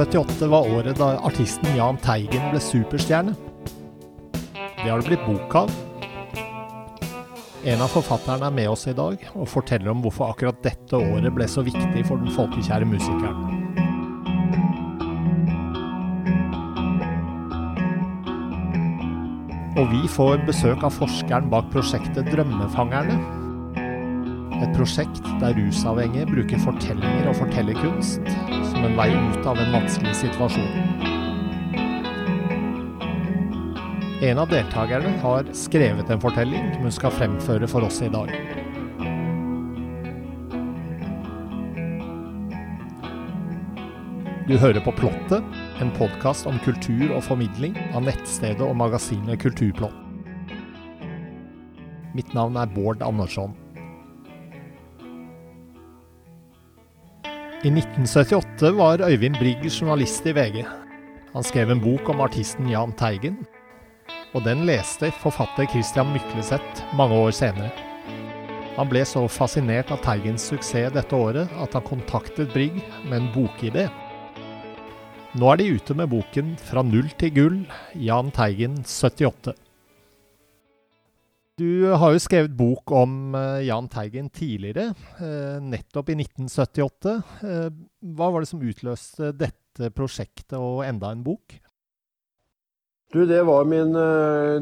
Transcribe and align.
1978 0.00 0.48
var 0.48 0.70
året 0.72 0.96
da 0.96 1.10
artisten 1.28 1.74
Jahn 1.76 1.98
Teigen 2.00 2.46
ble 2.48 2.60
superstjerne. 2.62 3.34
Det 4.80 4.86
har 4.88 5.02
det 5.02 5.10
blitt 5.10 5.26
bok 5.26 5.56
av. 5.60 5.72
En 7.68 7.82
av 7.84 7.92
forfatterne 7.92 8.48
er 8.48 8.54
med 8.56 8.70
oss 8.72 8.86
i 8.88 8.94
dag 8.96 9.20
og 9.34 9.50
forteller 9.52 9.92
om 9.92 10.00
hvorfor 10.00 10.32
akkurat 10.32 10.62
dette 10.64 10.96
året 10.96 11.34
ble 11.36 11.44
så 11.44 11.60
viktig 11.66 12.04
for 12.08 12.16
den 12.16 12.32
folkekjære 12.32 12.88
musikeren. 12.88 13.44
Og 19.76 19.92
vi 19.92 20.00
får 20.08 20.40
besøk 20.48 20.80
av 20.88 20.96
forskeren 20.96 21.52
bak 21.52 21.68
prosjektet 21.76 22.32
Drømmefangerne. 22.32 23.20
Et 24.60 24.72
prosjekt 24.76 25.28
der 25.44 25.52
rusavhengige 25.60 26.32
bruker 26.32 26.64
fortellinger 26.64 27.28
og 27.28 27.36
fortellerkunst 27.44 28.32
som 28.80 28.88
en 28.88 28.96
vei 28.96 29.10
ut 29.12 29.46
av 29.46 29.58
en 29.58 29.72
vanskelig 29.72 30.14
situasjon. 30.16 30.68
En 34.22 34.38
av 34.38 34.48
deltakerne 34.48 35.10
har 35.20 35.50
skrevet 35.52 36.08
en 36.10 36.22
fortelling 36.22 36.70
hun 36.80 36.92
skal 36.92 37.12
fremføre 37.12 37.68
for 37.68 37.84
oss 37.84 38.00
i 38.00 38.08
dag. 38.08 38.32
Du 44.48 44.56
hører 44.56 44.80
på 44.80 44.96
Plottet, 44.96 45.60
en 45.80 45.92
podkast 46.00 46.48
om 46.48 46.56
kultur 46.64 47.12
og 47.12 47.24
formidling 47.28 47.76
av 47.92 48.08
nettstedet 48.08 48.64
og 48.64 48.78
magasinet 48.80 49.44
Kulturplott. 49.44 49.92
Mitt 52.16 52.32
navn 52.32 52.56
er 52.56 52.72
Bård 52.72 53.04
Andersson. 53.04 53.52
I 57.60 57.68
1978 57.68 58.70
var 58.72 59.02
Øyvind 59.04 59.34
Brigg 59.36 59.66
journalist 59.68 60.24
i 60.26 60.32
VG. 60.32 60.62
Han 61.34 61.44
skrev 61.44 61.70
en 61.70 61.80
bok 61.80 62.08
om 62.08 62.22
artisten 62.24 62.70
Jahn 62.72 62.94
Teigen, 62.96 63.36
og 64.32 64.46
den 64.46 64.64
leste 64.64 65.10
forfatter 65.20 65.68
Christian 65.68 66.08
Mykleseth 66.14 66.96
mange 66.96 67.18
år 67.20 67.34
senere. 67.36 67.68
Han 68.78 68.88
ble 68.88 69.04
så 69.04 69.26
fascinert 69.28 69.92
av 69.92 70.00
Teigens 70.00 70.48
suksess 70.48 70.94
dette 70.94 71.12
året 71.12 71.52
at 71.60 71.76
han 71.76 71.84
kontaktet 71.84 72.48
Brigg 72.54 72.80
med 73.10 73.18
en 73.18 73.28
bokidé. 73.34 73.90
Nå 75.36 75.52
er 75.52 75.60
de 75.60 75.74
ute 75.76 75.94
med 75.94 76.08
boken 76.08 76.56
'Fra 76.56 76.80
null 76.82 77.12
til 77.18 77.30
gull', 77.30 77.66
Jahn 77.94 78.32
Teigen 78.32 78.80
78. 78.88 79.52
Du 81.60 81.84
har 81.84 82.14
jo 82.14 82.20
skrevet 82.22 82.52
bok 82.56 82.88
om 82.96 83.34
uh, 83.36 83.60
Jahn 83.60 83.88
Teigen 83.92 84.30
tidligere, 84.32 84.94
uh, 85.18 85.58
nettopp 85.60 86.08
i 86.08 86.16
1978. 86.16 87.12
Uh, 87.42 87.50
eh, 87.50 87.66
hva 88.16 88.28
var 88.32 88.40
det 88.40 88.48
som 88.48 88.62
utløste 88.64 89.28
dette 89.36 89.90
prosjektet 89.92 90.56
og 90.56 90.86
enda 90.86 91.10
en 91.12 91.26
bok? 91.26 91.58
Du, 93.12 93.26
Det 93.26 93.42
var 93.44 93.68
min 93.68 93.92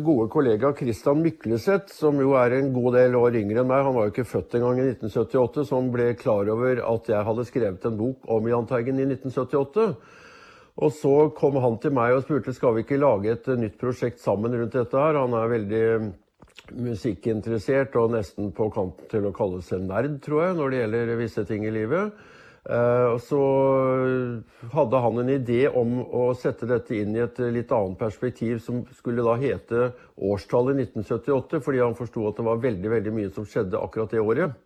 gode 0.03 0.27
kollega 0.33 0.73
Christian 0.75 1.21
Mykleseth, 1.21 1.93
som 1.93 2.19
jo 2.19 2.33
er 2.41 2.57
en 2.57 2.71
god 2.73 2.95
del 2.97 3.15
år 3.15 3.37
yngre 3.45 3.61
enn 3.61 3.69
meg. 3.69 3.85
Han 3.85 3.95
var 3.95 4.09
jo 4.09 4.15
ikke 4.15 4.31
født 4.33 4.57
engang 4.57 4.81
i 4.81 4.87
1978, 4.89 5.67
som 5.69 5.91
ble 5.93 6.15
klar 6.19 6.49
over 6.51 6.81
at 6.81 7.11
jeg 7.13 7.27
hadde 7.29 7.49
skrevet 7.51 7.85
en 7.91 7.99
bok 8.01 8.25
om 8.33 8.49
Jahn 8.49 8.67
Teigen 8.71 9.03
i 9.05 9.05
1978. 9.11 9.91
Og 10.81 10.97
så 10.97 11.19
kom 11.37 11.61
han 11.61 11.77
til 11.83 11.93
meg 11.95 12.17
og 12.17 12.25
spurte 12.25 12.57
skal 12.57 12.75
vi 12.75 12.87
ikke 12.87 12.99
lage 13.03 13.37
et 13.37 13.53
nytt 13.61 13.77
prosjekt 13.79 14.25
sammen 14.25 14.57
rundt 14.57 14.81
dette. 14.81 14.97
her. 14.97 15.21
Han 15.21 15.37
er 15.37 15.53
veldig 15.53 15.85
musikkinteressert 16.75 17.95
og 18.01 18.13
nesten 18.17 18.51
på 18.57 18.69
kanten 18.75 19.09
til 19.11 19.29
å 19.29 19.35
kalle 19.37 19.63
seg 19.65 19.87
nerd, 19.87 20.19
tror 20.25 20.45
jeg, 20.45 20.59
når 20.59 20.71
det 20.71 20.83
gjelder 20.83 21.15
visse 21.21 21.45
ting 21.49 21.65
i 21.67 21.73
livet. 21.75 22.13
Eh, 22.69 23.07
og 23.15 23.21
så 23.25 23.41
hadde 24.75 25.01
han 25.01 25.23
en 25.23 25.31
idé 25.33 25.63
om 25.71 26.03
å 26.05 26.27
sette 26.37 26.69
dette 26.69 26.99
inn 26.99 27.17
i 27.17 27.23
et 27.25 27.41
litt 27.55 27.73
annet 27.73 27.97
perspektiv, 28.01 28.59
som 28.61 28.83
skulle 28.97 29.25
da 29.25 29.39
hete 29.41 29.93
årstallet 30.17 30.83
1978, 30.85 31.63
fordi 31.65 31.81
han 31.81 31.97
forsto 31.97 32.27
at 32.29 32.41
det 32.41 32.49
var 32.51 32.65
veldig, 32.67 32.91
veldig 32.99 33.15
mye 33.17 33.33
som 33.33 33.49
skjedde 33.49 33.81
akkurat 33.81 34.13
det 34.13 34.25
året. 34.25 34.65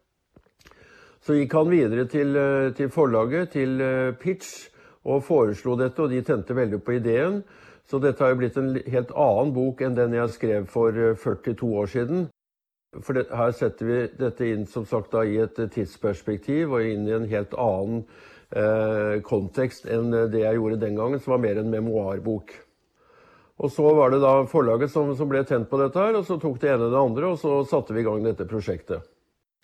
Så 1.22 1.36
gikk 1.38 1.54
han 1.54 1.70
videre 1.70 2.08
til, 2.10 2.34
eh, 2.34 2.72
til 2.74 2.90
forlaget, 2.90 3.52
til 3.54 3.80
eh, 3.80 4.14
Pitch, 4.18 4.68
og 5.04 5.22
foreslo 5.26 5.76
dette, 5.78 6.02
og 6.02 6.10
de 6.10 6.22
tente 6.22 6.54
veldig 6.54 6.78
på 6.82 6.96
ideen. 6.98 7.40
Så 7.88 7.98
dette 8.02 8.22
har 8.22 8.32
jo 8.32 8.40
blitt 8.40 8.58
en 8.60 8.74
helt 8.76 9.10
annen 9.18 9.52
bok 9.54 9.82
enn 9.82 9.96
den 9.98 10.14
jeg 10.16 10.34
skrev 10.36 10.68
for 10.70 10.96
42 10.96 11.52
eh, 11.52 11.78
år 11.82 11.92
siden. 11.92 12.26
For 13.00 13.16
det, 13.16 13.28
her 13.32 13.54
setter 13.56 13.88
vi 13.88 14.00
dette 14.18 14.48
inn 14.52 14.66
som 14.68 14.84
sagt 14.88 15.14
da, 15.14 15.24
i 15.24 15.38
et 15.40 15.56
tidsperspektiv 15.56 16.74
og 16.76 16.84
inn 16.84 17.08
i 17.08 17.14
en 17.16 17.28
helt 17.30 17.54
annen 17.56 18.02
eh, 18.52 19.22
kontekst 19.24 19.88
enn 19.88 20.12
det 20.12 20.44
jeg 20.44 20.60
gjorde 20.60 20.82
den 20.82 20.98
gangen, 21.00 21.22
som 21.22 21.34
var 21.34 21.42
mer 21.46 21.62
en 21.62 21.72
memoarbok. 21.72 22.52
Og 23.62 23.70
Så 23.70 23.94
var 23.94 24.10
det 24.10 24.20
da 24.22 24.34
forlaget 24.50 24.90
som, 24.90 25.12
som 25.16 25.28
ble 25.30 25.44
tent 25.46 25.68
på 25.70 25.78
dette, 25.80 25.98
her, 25.98 26.16
og 26.18 26.26
så 26.26 26.38
tok 26.40 26.60
det 26.60 26.72
ene 26.72 26.90
det 26.90 26.98
andre, 26.98 27.32
og 27.32 27.40
så 27.40 27.60
satte 27.68 27.94
vi 27.94 28.02
i 28.02 28.06
gang 28.06 28.24
dette 28.24 28.48
prosjektet. 28.48 29.04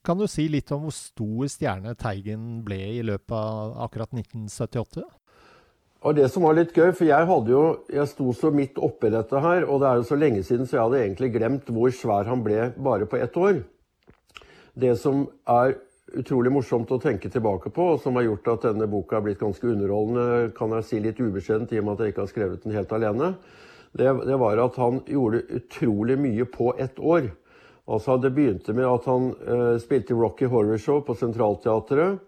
Kan 0.06 0.20
du 0.20 0.28
si 0.30 0.46
litt 0.48 0.70
om 0.72 0.86
hvor 0.86 0.94
stor 0.94 1.48
stjerne 1.50 1.96
Teigen 1.98 2.62
ble 2.64 2.78
i 2.94 3.02
løpet 3.04 3.34
av 3.34 3.74
akkurat 3.88 4.14
1978? 4.14 5.02
Og 6.06 6.14
det 6.14 6.28
som 6.30 6.44
var 6.46 6.54
litt 6.54 6.70
gøy, 6.76 6.92
for 6.94 7.08
jeg 7.08 7.26
hadde 7.26 7.50
jo, 7.50 7.62
jeg 7.90 8.06
sto 8.06 8.30
så 8.36 8.52
midt 8.54 8.78
oppi 8.78 9.10
dette 9.10 9.40
her, 9.42 9.64
og 9.66 9.82
det 9.82 9.88
er 9.88 9.98
jo 9.98 10.06
så 10.06 10.18
lenge 10.18 10.44
siden, 10.46 10.68
så 10.68 10.76
jeg 10.76 10.84
hadde 10.84 11.00
egentlig 11.02 11.32
glemt 11.34 11.72
hvor 11.74 11.90
svær 11.94 12.30
han 12.30 12.44
ble 12.44 12.68
bare 12.78 13.08
på 13.10 13.18
ett 13.18 13.34
år. 13.36 13.64
Det 14.78 14.94
som 15.00 15.24
er 15.50 15.74
utrolig 16.16 16.52
morsomt 16.54 16.92
å 16.94 17.00
tenke 17.02 17.30
tilbake 17.32 17.72
på, 17.74 17.88
og 17.94 18.02
som 18.04 18.16
har 18.16 18.28
gjort 18.28 18.52
at 18.54 18.68
denne 18.70 18.86
boka 18.90 19.18
har 19.18 19.26
blitt 19.26 19.42
ganske 19.42 19.66
underholdende, 19.66 20.52
kan 20.56 20.72
jeg 20.78 20.86
si 20.86 21.02
litt 21.02 21.18
ubeskjedent 21.18 21.74
i 21.74 21.82
og 21.82 21.88
med 21.88 21.98
at 21.98 22.04
jeg 22.04 22.14
ikke 22.14 22.24
har 22.24 22.30
skrevet 22.30 22.62
den 22.64 22.78
helt 22.78 22.94
alene, 22.94 23.32
det, 23.98 24.08
det 24.28 24.38
var 24.38 24.60
at 24.62 24.78
han 24.78 25.02
gjorde 25.08 25.42
utrolig 25.58 26.18
mye 26.20 26.46
på 26.46 26.70
ett 26.78 26.98
år. 27.00 27.30
Altså 27.88 28.18
Det 28.20 28.30
begynte 28.36 28.74
med 28.76 28.86
at 28.86 29.06
han 29.08 29.30
eh, 29.32 29.76
spilte 29.80 30.14
Rocky 30.14 30.46
Horror 30.46 30.78
Show 30.78 31.00
på 31.00 31.16
Centralteatret. 31.16 32.20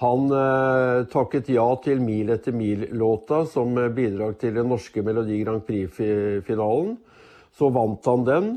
Han 0.00 0.30
eh, 0.32 1.02
takket 1.12 1.50
ja 1.52 1.66
til 1.84 2.00
Mil 2.00 2.32
etter 2.32 2.54
mil-låta 2.56 3.42
som 3.48 3.76
eh, 3.76 3.90
bidrag 3.92 4.38
til 4.40 4.54
den 4.56 4.70
norske 4.72 5.02
Melodi 5.04 5.42
Grand 5.42 5.60
Prix-finalen. 5.66 6.94
Så 7.52 7.68
vant 7.74 8.08
han 8.08 8.24
den. 8.24 8.48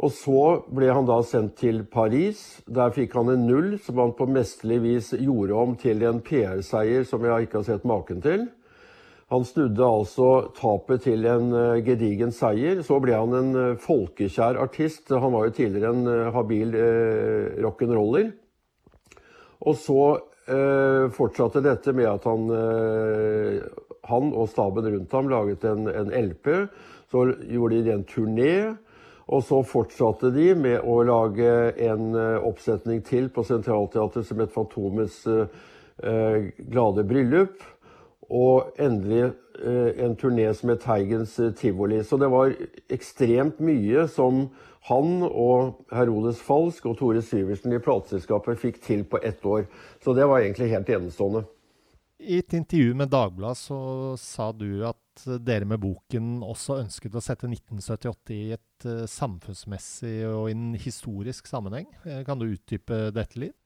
Og 0.00 0.10
så 0.16 0.42
ble 0.72 0.88
han 0.90 1.06
da 1.06 1.20
sendt 1.22 1.58
til 1.60 1.84
Paris. 1.86 2.40
Der 2.66 2.90
fikk 2.96 3.14
han 3.14 3.30
en 3.30 3.44
null, 3.46 3.76
som 3.84 4.00
han 4.02 4.16
på 4.18 4.26
mesterlig 4.32 4.80
vis 4.82 5.12
gjorde 5.12 5.60
om 5.60 5.76
til 5.78 6.02
en 6.08 6.22
PR-seier 6.24 7.06
som 7.06 7.22
jeg 7.28 7.46
ikke 7.46 7.60
har 7.60 7.68
sett 7.68 7.86
maken 7.86 8.24
til. 8.24 8.48
Han 9.30 9.44
snudde 9.46 9.86
altså 9.86 10.30
tapet 10.56 11.04
til 11.04 11.28
en 11.30 11.52
uh, 11.54 11.78
gedigen 11.86 12.32
seier. 12.34 12.80
Så 12.82 12.96
ble 13.04 13.14
han 13.14 13.36
en 13.36 13.52
uh, 13.54 13.78
folkekjær 13.78 14.58
artist. 14.58 15.12
Han 15.12 15.36
var 15.36 15.46
jo 15.46 15.56
tidligere 15.60 15.92
en 15.94 16.32
habil 16.34 16.74
habil 16.74 17.60
rock'n'roller. 17.68 18.32
Og 19.68 19.76
så 19.76 20.00
eh, 20.14 20.29
fortsatte 21.14 21.62
dette 21.64 21.92
med 21.94 22.08
at 22.10 22.26
han, 22.26 22.46
eh, 22.50 23.62
han, 24.10 24.30
og 24.34 24.48
staben 24.50 24.88
rundt 24.90 25.12
ham 25.12 25.28
laget 25.30 25.64
en, 25.68 25.88
en, 25.88 26.10
LP. 26.10 26.48
Så 27.10 27.26
gjorde 27.46 27.82
de 27.84 27.92
en 27.94 28.06
turné. 28.06 28.54
Og 29.30 29.44
så 29.46 29.60
fortsatte 29.62 30.32
de 30.34 30.48
med 30.58 30.80
å 30.82 31.00
lage 31.06 31.50
en 31.86 32.14
eh, 32.18 32.46
oppsetning 32.46 33.04
til 33.06 33.28
på 33.30 33.44
Sentralteatret 33.46 34.26
som 34.26 34.42
het 34.42 34.54
Fantomets 34.54 35.22
eh, 35.30 36.50
glade 36.58 37.06
bryllup. 37.06 37.60
Og 38.30 38.72
endelig 38.78 39.24
eh, 39.26 40.04
en 40.06 40.16
turné 40.16 40.48
som 40.54 40.70
het 40.70 40.84
Teigens 40.84 41.34
tivoli. 41.58 42.02
Så 42.06 42.18
det 42.20 42.30
var 42.30 42.54
ekstremt 42.92 43.58
mye 43.58 44.06
som 44.08 44.48
han 44.88 45.22
og 45.26 45.84
Herodes 45.92 46.40
Falsk 46.40 46.86
og 46.88 46.96
Tore 47.00 47.22
Syversen 47.24 47.74
i 47.76 47.82
plateselskapet 47.82 48.60
fikk 48.60 48.80
til 48.84 49.04
på 49.04 49.20
ett 49.22 49.44
år. 49.44 49.66
Så 50.00 50.14
det 50.16 50.28
var 50.28 50.40
egentlig 50.40 50.70
helt 50.72 50.88
enestående. 50.88 51.44
I 52.20 52.38
et 52.42 52.52
intervju 52.52 52.94
med 52.94 53.08
Dagbladet 53.08 53.56
så 53.56 53.80
sa 54.20 54.50
du 54.52 54.82
at 54.84 55.22
dere 55.40 55.64
med 55.68 55.80
boken 55.80 56.42
også 56.44 56.76
ønsket 56.82 57.16
å 57.16 57.22
sette 57.24 57.48
1978 57.48 58.34
i 58.36 58.52
et 58.56 58.86
uh, 58.88 59.06
samfunnsmessig 59.08 60.18
og 60.28 60.50
en 60.52 60.74
historisk 60.80 61.48
sammenheng. 61.48 61.88
Eh, 62.04 62.20
kan 62.26 62.40
du 62.40 62.50
utdype 62.50 63.08
dette 63.16 63.40
litt? 63.40 63.59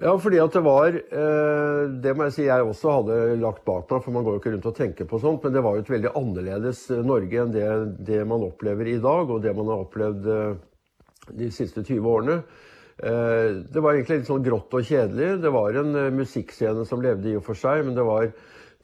Ja, 0.00 0.14
fordi 0.18 0.38
at 0.40 0.54
det 0.56 0.62
var 0.64 0.94
eh, 0.96 1.82
Det 2.00 2.14
må 2.16 2.26
jeg 2.26 2.34
si 2.34 2.46
jeg 2.46 2.64
også 2.64 2.96
hadde 2.96 3.18
lagt 3.42 3.64
bak 3.66 3.90
meg, 3.90 4.00
for 4.04 4.14
man 4.14 4.24
går 4.24 4.36
jo 4.36 4.40
ikke 4.40 4.54
rundt 4.54 4.68
og 4.70 4.76
tenker 4.78 5.08
på 5.08 5.20
sånt. 5.20 5.44
Men 5.44 5.54
det 5.54 5.62
var 5.64 5.76
jo 5.76 5.84
et 5.84 5.92
veldig 5.92 6.12
annerledes 6.18 6.86
eh, 6.90 7.04
Norge 7.06 7.42
enn 7.42 7.52
det, 7.54 7.68
det 8.08 8.22
man 8.28 8.46
opplever 8.46 8.88
i 8.88 8.98
dag, 9.02 9.28
og 9.28 9.42
det 9.44 9.52
man 9.58 9.68
har 9.68 9.84
opplevd 9.84 10.28
eh, 10.32 10.54
de 11.38 11.50
siste 11.54 11.84
20 11.84 12.08
årene. 12.16 12.42
Det 13.02 13.80
var 13.82 13.96
egentlig 13.96 14.18
litt 14.20 14.28
sånn 14.28 14.44
grått 14.44 14.74
og 14.76 14.84
kjedelig. 14.86 15.28
Det 15.42 15.50
var 15.50 15.74
en 15.80 15.96
musikkscene 16.14 16.84
som 16.86 17.00
levde 17.02 17.30
i 17.30 17.38
og 17.38 17.42
for 17.46 17.58
seg, 17.58 17.80
men 17.86 17.96
det 17.96 18.04
var, 18.06 18.28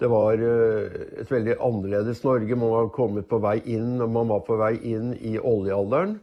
det 0.00 0.08
var 0.10 0.40
et 0.40 1.30
veldig 1.30 1.58
annerledes 1.62 2.24
Norge. 2.24 2.56
Man 2.58 2.72
var 2.72 2.88
kommet 2.96 3.28
på 3.30 3.38
vei 3.44 3.58
inn, 3.76 4.00
man 4.00 4.32
var 4.32 4.42
på 4.48 4.56
vei 4.58 4.72
inn 4.90 5.12
i 5.18 5.36
oljealderen. 5.38 6.16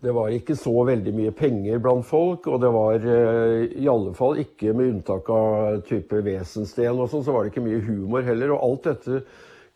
Det 0.00 0.12
var 0.14 0.30
ikke 0.30 0.54
så 0.58 0.72
veldig 0.86 1.12
mye 1.16 1.34
penger 1.34 1.80
blant 1.82 2.06
folk, 2.06 2.46
og 2.46 2.60
det 2.62 2.70
var 2.74 3.02
eh, 3.02 3.64
i 3.82 3.88
alle 3.90 4.12
fall 4.14 4.38
ikke, 4.44 4.74
med 4.76 4.92
unntak 4.92 5.30
av 5.34 5.80
type 5.88 6.20
vesensdel 6.22 7.02
og 7.02 7.10
sånn, 7.10 7.24
så 7.26 7.34
var 7.34 7.44
det 7.44 7.52
ikke 7.52 7.64
mye 7.64 7.80
humor 7.82 8.26
heller. 8.26 8.54
Og 8.54 8.62
alt 8.62 8.86
dette 8.92 9.22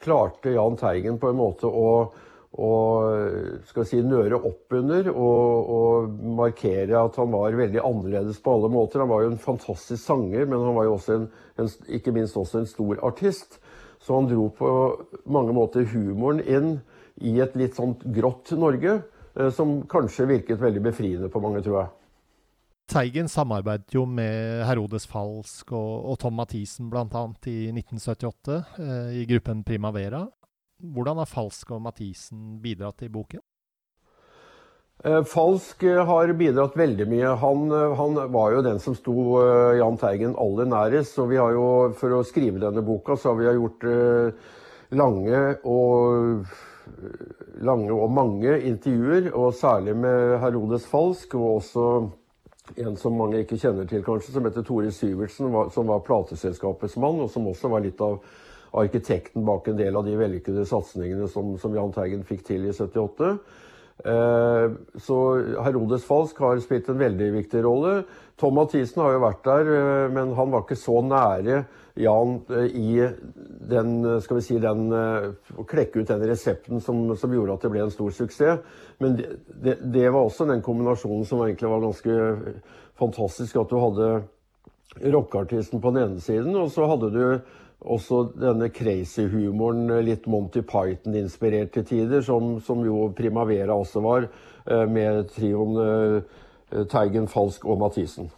klarte 0.02 0.54
Jahn 0.54 0.78
Teigen 0.78 1.19
på 1.22 1.30
en 1.30 1.40
måte 1.40 1.66
å, 1.66 1.90
å 2.52 2.70
skal 3.66 3.88
si, 3.88 4.02
nøre 4.06 4.38
opp 4.38 4.76
under 4.78 5.10
og, 5.10 5.72
og, 5.74 6.16
markere 6.38 7.02
at 7.02 7.19
han 7.19 7.32
var 7.34 7.58
veldig 7.58 7.82
annerledes 7.82 8.38
på 8.42 8.54
alle 8.54 8.70
måter. 8.72 9.02
Han 9.02 9.10
var 9.10 9.24
jo 9.24 9.32
en 9.32 9.42
fantastisk 9.42 10.02
sanger, 10.04 10.46
men 10.46 10.62
han 10.62 10.78
var 10.78 10.86
jo 10.86 10.98
en, 11.16 11.28
en, 11.58 11.72
ikke 11.98 12.14
minst 12.14 12.38
også 12.38 12.62
en 12.62 12.70
stor 12.70 13.02
artist. 13.10 13.58
Så 14.02 14.14
han 14.19 14.30
dro 14.30 14.48
på 14.54 14.70
mange 15.30 15.54
måter 15.54 15.86
humoren 15.92 16.42
inn 16.42 16.76
i 17.22 17.36
et 17.42 17.58
litt 17.58 17.74
sånt 17.78 18.02
grått 18.14 18.54
Norge. 18.58 19.00
Eh, 19.34 19.50
som 19.50 19.81
kanskje 19.88 20.29
virket 20.29 20.61
veldig 20.61 20.82
befriende 20.84 21.29
på 21.32 21.40
mange, 21.40 21.62
tror 21.64 21.81
jeg. 21.81 21.93
Teigen 22.93 23.29
samarbeidet 23.31 23.94
jo 23.94 24.05
med 24.05 24.67
Herodes 24.69 25.06
Falsk 25.08 25.70
og, 25.73 26.11
og 26.12 26.19
Tom 26.20 26.34
Mathisen 26.37 26.90
bl.a. 26.93 27.06
i 27.49 27.70
1978 27.73 28.58
eh, 28.82 29.14
i 29.23 29.25
gruppen 29.31 29.62
Primavera. 29.64 30.26
Hvordan 30.82 31.23
har 31.23 31.31
Falsk 31.31 31.70
og 31.73 31.82
Mathisen 31.84 32.58
bidratt 32.61 33.06
i 33.06 33.11
boken? 33.12 33.40
Eh, 35.05 35.23
Falsk 35.25 35.82
eh, 35.82 36.02
har 36.06 36.32
bidratt 36.38 36.76
veldig 36.79 37.06
mye. 37.11 37.31
Han, 37.43 37.70
eh, 37.75 37.94
han, 37.99 38.19
var 38.34 38.52
jo 38.55 38.67
den 38.67 38.82
som 38.82 38.94
sto 38.99 39.14
eh, 39.40 39.79
Jahn 39.81 39.96
Teigen 39.99 40.37
aller 40.38 40.69
nærest. 40.70 41.17
Og 41.23 41.32
vi 41.32 41.40
har 41.40 41.55
jo, 41.56 41.64
for 41.99 42.19
å 42.19 42.26
skrive 42.26 42.62
denne 42.62 42.84
boka, 42.87 43.17
så 43.17 43.32
har 43.32 43.40
vi 43.40 43.49
gjort 43.56 43.88
lange 44.93 45.40
og 45.64 46.44
lange 47.62 47.93
og 47.94 48.11
mange 48.12 48.56
intervjuer, 48.69 49.31
og 49.34 49.55
særlig 49.55 49.96
med 49.96 50.38
Herodes 50.43 50.87
Falsk, 50.90 51.34
og 51.38 51.56
også 51.56 51.88
en 52.76 52.96
som 52.96 53.19
mange 53.19 53.43
ikke 53.43 53.58
kjenner 53.61 53.88
til, 53.90 54.05
kanskje, 54.06 54.32
som 54.34 54.46
heter 54.46 54.64
Tore 54.67 54.93
Syvertsen, 54.94 55.50
som 55.75 55.90
var 55.90 56.05
plateselskapets 56.06 56.96
mann, 57.02 57.20
og 57.20 57.31
som 57.31 57.46
også 57.50 57.70
var 57.73 57.84
litt 57.84 58.00
av 58.02 58.20
arkitekten 58.82 59.44
bak 59.44 59.69
en 59.69 59.76
del 59.76 59.96
av 59.99 60.06
de 60.06 60.14
vellykkede 60.17 60.64
satsingene 60.69 61.29
som, 61.29 61.56
som 61.61 61.75
Jahn 61.76 61.93
Teigen 61.93 62.25
fikk 62.25 62.46
til 62.49 62.64
i 62.69 62.73
78. 62.73 63.34
Eh, 64.05 64.73
så 65.05 65.19
Herodes 65.62 66.06
Falsk 66.08 66.40
har 66.43 66.61
spilt 66.64 66.88
en 66.88 67.00
veldig 67.02 67.29
viktig 67.37 67.62
rolle. 67.67 68.02
Tom 68.40 68.56
Mathisen 68.56 69.02
har 69.05 69.14
jo 69.14 69.25
vært 69.26 69.44
der, 69.46 69.73
eh, 69.76 70.06
men 70.14 70.32
han 70.38 70.55
var 70.55 70.64
ikke 70.64 70.81
så 70.81 71.02
nære 71.05 71.64
Jan 72.00 72.39
eh, 72.50 72.77
i 72.79 73.09
den, 73.73 74.21
skal 74.25 74.39
vi 74.39 74.44
si, 74.44 74.59
den 74.62 74.93
Å 74.93 75.65
klekke 75.69 76.03
ut 76.03 76.11
den 76.11 76.25
resepten 76.27 76.81
som, 76.83 77.05
som, 77.17 77.35
gjorde 77.35 77.56
at 77.56 77.67
det 77.67 77.73
ble 77.73 77.83
en 77.87 77.94
stor 77.94 78.12
suksess. 78.17 78.62
Men 79.03 79.17
det, 79.19 79.79
det, 79.83 80.06
var 80.11 80.25
også 80.25 80.49
den 80.49 80.65
kombinasjonen 80.65 81.27
som 81.29 81.43
egentlig 81.44 81.71
var 81.71 81.85
ganske 81.85 82.55
fantastisk. 82.99 83.61
At 83.61 83.73
du 83.73 83.79
hadde 83.83 84.12
rockeartisten 85.12 85.81
på 85.81 85.93
den 85.94 86.03
ene 86.05 86.21
siden, 86.21 86.56
og 86.59 86.71
så 86.73 86.87
hadde 86.91 87.11
du 87.15 87.25
også 87.83 88.23
denne 88.39 88.69
crazy 88.71 89.25
humoren, 89.31 89.91
litt 90.06 90.29
Monty 90.31 90.62
Python-inspirert 90.67 91.73
til 91.75 91.87
tider, 91.89 92.23
som, 92.23 92.56
som, 92.62 92.85
jo 92.87 93.09
Primavera 93.17 93.75
også 93.75 94.03
var, 94.05 94.29
eh, 94.67 94.85
med 94.87 95.33
trioen 95.35 95.81
eh, 95.83 96.87
Teigen, 96.93 97.29
Falsk 97.29 97.67
og 97.67 97.83
Mathisen. 97.83 98.31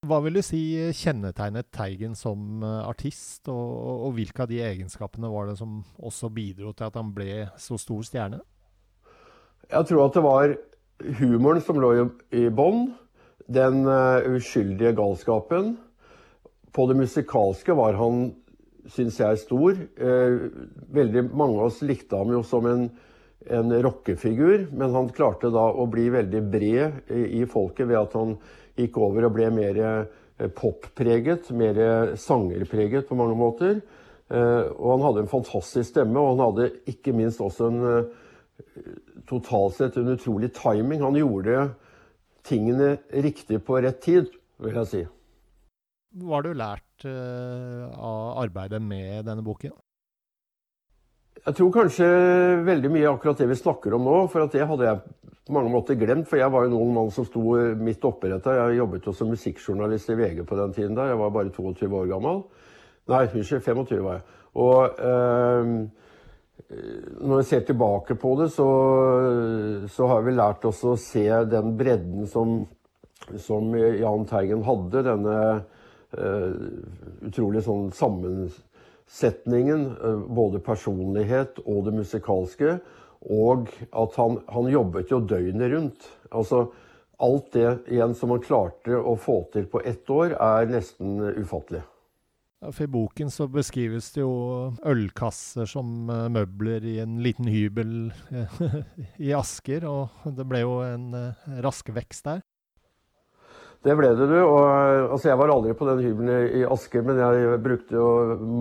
Hva 0.00 0.16
vil 0.24 0.38
du 0.38 0.40
si 0.40 0.58
kjennetegnet 0.96 1.66
Teigen 1.76 2.14
som 2.16 2.62
eh, 2.64 2.76
artist, 2.88 3.42
og, 3.52 3.72
og, 4.06 4.14
hvilke 4.16 4.46
av 4.46 4.48
de 4.48 4.62
egenskapene 4.64 5.28
var 5.28 5.50
det 5.50 5.58
som 5.58 5.82
også 6.00 6.30
bidro 6.32 6.70
til 6.72 6.86
at 6.86 6.94
han 6.96 7.10
ble 7.12 7.34
så 7.60 7.76
stor 7.76 8.06
stjerne? 8.08 8.38
Jeg 9.68 9.88
tror 9.90 10.06
at 10.06 10.14
det 10.16 10.22
var 10.24 10.54
humoren 11.18 11.60
som 11.66 11.82
lå 11.82 11.90
i, 12.32 12.46
bånn. 12.48 12.94
Den 13.44 13.84
uh, 13.84 14.24
uskyldige 14.30 14.94
galskapen. 14.96 15.74
På 16.72 16.86
det 16.88 16.96
musikalske 16.96 17.76
var 17.76 17.98
han 18.00 18.30
syns 18.88 19.20
jeg, 19.20 19.42
stor. 19.42 19.76
Eh, 19.76 20.38
veldig 20.96 21.26
mange 21.28 21.58
av 21.58 21.66
oss 21.68 21.82
likte 21.84 22.16
ham 22.16 22.32
jo 22.32 22.40
som 22.46 22.64
en, 22.70 22.86
en 23.52 23.76
rockefigur, 23.84 24.70
men 24.72 24.96
han 24.96 25.12
klarte 25.12 25.52
da 25.52 25.66
å 25.68 25.84
bli 25.92 26.08
veldig 26.14 26.42
bred 26.48 27.12
i 27.12 27.44
folket 27.44 27.90
ved 27.90 28.00
at 28.00 28.16
han 28.16 28.38
gikk 28.80 28.98
over 29.02 29.28
og 29.28 29.34
ble 29.36 29.50
mer 29.54 29.80
eh, 29.84 30.48
poppreget, 30.56 31.50
mer 31.56 32.14
sangerpreget 32.20 33.08
på 33.08 33.18
mange 33.18 33.36
måter. 33.38 33.80
Eh, 34.30 34.64
og 34.76 34.88
han 34.94 35.06
hadde 35.08 35.24
en 35.24 35.32
fantastisk 35.32 35.92
stemme, 35.92 36.20
og 36.20 36.34
han 36.34 36.44
hadde 36.46 36.70
ikke 36.92 37.14
minst 37.16 37.42
også 37.44 37.70
en 37.70 37.84
totalt 39.28 39.78
sett 39.78 39.96
en 39.96 40.12
utrolig 40.14 40.52
timing. 40.56 41.04
Han 41.04 41.18
gjorde 41.18 41.70
tingene 42.46 42.96
riktig 43.24 43.62
på 43.64 43.80
rett 43.80 44.00
tid, 44.04 44.32
vil 44.60 44.80
jeg 44.82 44.90
si. 44.90 45.04
Hva 46.20 46.40
har 46.40 46.44
du 46.44 46.56
lært 46.58 47.06
av 47.06 48.40
arbeidet 48.42 48.82
med 48.82 49.24
denne 49.28 49.44
boken? 49.46 49.72
Jeg 51.40 51.56
tror 51.56 51.70
kanskje 51.72 52.06
veldig 52.66 52.90
mye 52.92 53.08
akkurat 53.08 53.38
det 53.40 53.48
vi 53.48 53.56
snakker 53.56 53.94
om 53.96 54.04
nå. 54.04 54.16
For 54.28 54.44
det 54.52 54.66
hadde 54.68 54.88
jeg 54.88 55.00
på 55.50 55.56
mange 55.58 55.72
måter 55.72 55.98
glemt. 55.98 56.28
For 56.30 56.38
jeg 56.38 56.52
var 56.54 56.64
jo 56.64 56.70
en 56.70 56.78
ung 56.78 56.92
mann 56.94 57.10
som 57.14 57.26
sto 57.26 57.42
midt 57.78 58.04
oppi 58.06 58.30
dette. 58.30 58.54
Jeg 58.54 58.78
jobbet 58.78 59.06
jo 59.08 59.14
som 59.16 59.32
musikkjournalist 59.34 60.12
i 60.14 60.18
VG 60.18 60.44
på 60.46 60.58
den 60.58 60.74
tiden 60.76 60.98
der. 60.98 61.10
Jeg 61.12 61.18
var 61.20 61.32
bare 61.34 61.54
22 61.54 61.90
år 61.90 62.12
gammel. 62.12 62.44
Nei, 63.10 63.24
unnskyld, 63.26 63.64
25 63.66 64.04
var 64.04 64.20
jeg. 64.20 64.24
Og 64.60 64.78
uh, 65.02 65.64
når 67.20 67.40
jeg 67.40 67.48
ser 67.48 67.66
tilbake 67.66 68.14
på 68.20 68.34
det, 68.40 68.50
så, 68.54 68.68
så 69.90 70.06
har 70.10 70.22
vi 70.26 70.36
lært 70.36 70.64
oss 70.68 70.84
å 70.86 70.94
se 71.00 71.26
den 71.50 71.74
bredden 71.78 72.26
som, 72.30 72.60
som 73.42 73.74
Jahn 73.74 74.26
Teigen 74.30 74.62
hadde. 74.66 75.02
Denne 75.06 75.36
uh, 76.14 76.52
utrolig 77.26 77.64
sånn 77.66 77.90
sammensetningen, 77.96 79.86
uh, 79.98 80.22
både 80.30 80.62
personlighet 80.62 81.58
og 81.64 81.84
det 81.88 81.96
musikalske. 81.98 82.78
Og 83.28 83.68
at 83.90 84.16
han, 84.16 84.38
han, 84.48 84.68
jobbet 84.72 85.12
jo 85.12 85.20
døgnet 85.20 85.72
rundt. 85.74 86.08
Altså 86.30 86.70
alt 87.20 87.50
det 87.52 87.70
igjen 87.92 88.14
som 88.16 88.32
han 88.32 88.44
klarte 88.44 88.96
å 88.96 89.16
få 89.20 89.42
til 89.52 89.66
på 89.68 89.82
ett 89.84 90.08
år, 90.08 90.38
er 90.40 90.70
nesten 90.70 91.18
ufattelig. 91.36 91.82
Ja, 92.60 92.70
for 92.72 92.84
I 92.84 92.92
boken 92.92 93.32
så 93.32 93.46
beskrives 93.48 94.10
det 94.14 94.22
jo 94.22 94.32
ølkasser 94.88 95.68
som 95.68 96.08
uh, 96.12 96.28
møbler 96.32 96.84
i 96.84 96.98
en 97.00 97.18
liten 97.24 97.48
hybel 97.48 98.12
i 99.28 99.34
Asker. 99.36 99.84
Og 99.88 100.32
det 100.36 100.48
ble 100.48 100.64
jo 100.64 100.80
en 100.84 101.12
rask 101.64 101.92
vekst 101.96 102.28
der. 102.28 102.40
Det 103.80 103.94
ble 103.96 104.10
det, 104.12 104.26
du. 104.28 104.36
Og, 104.44 104.64
altså, 105.14 105.30
jeg 105.30 105.40
var 105.40 105.52
aldri 105.54 105.72
på 105.76 105.86
den 105.88 106.02
hybelen 106.04 106.56
i 106.60 106.66
Asker, 106.68 107.04
men 107.06 107.20
jeg 107.20 107.60
brukte 107.64 107.96
jo 107.96 108.08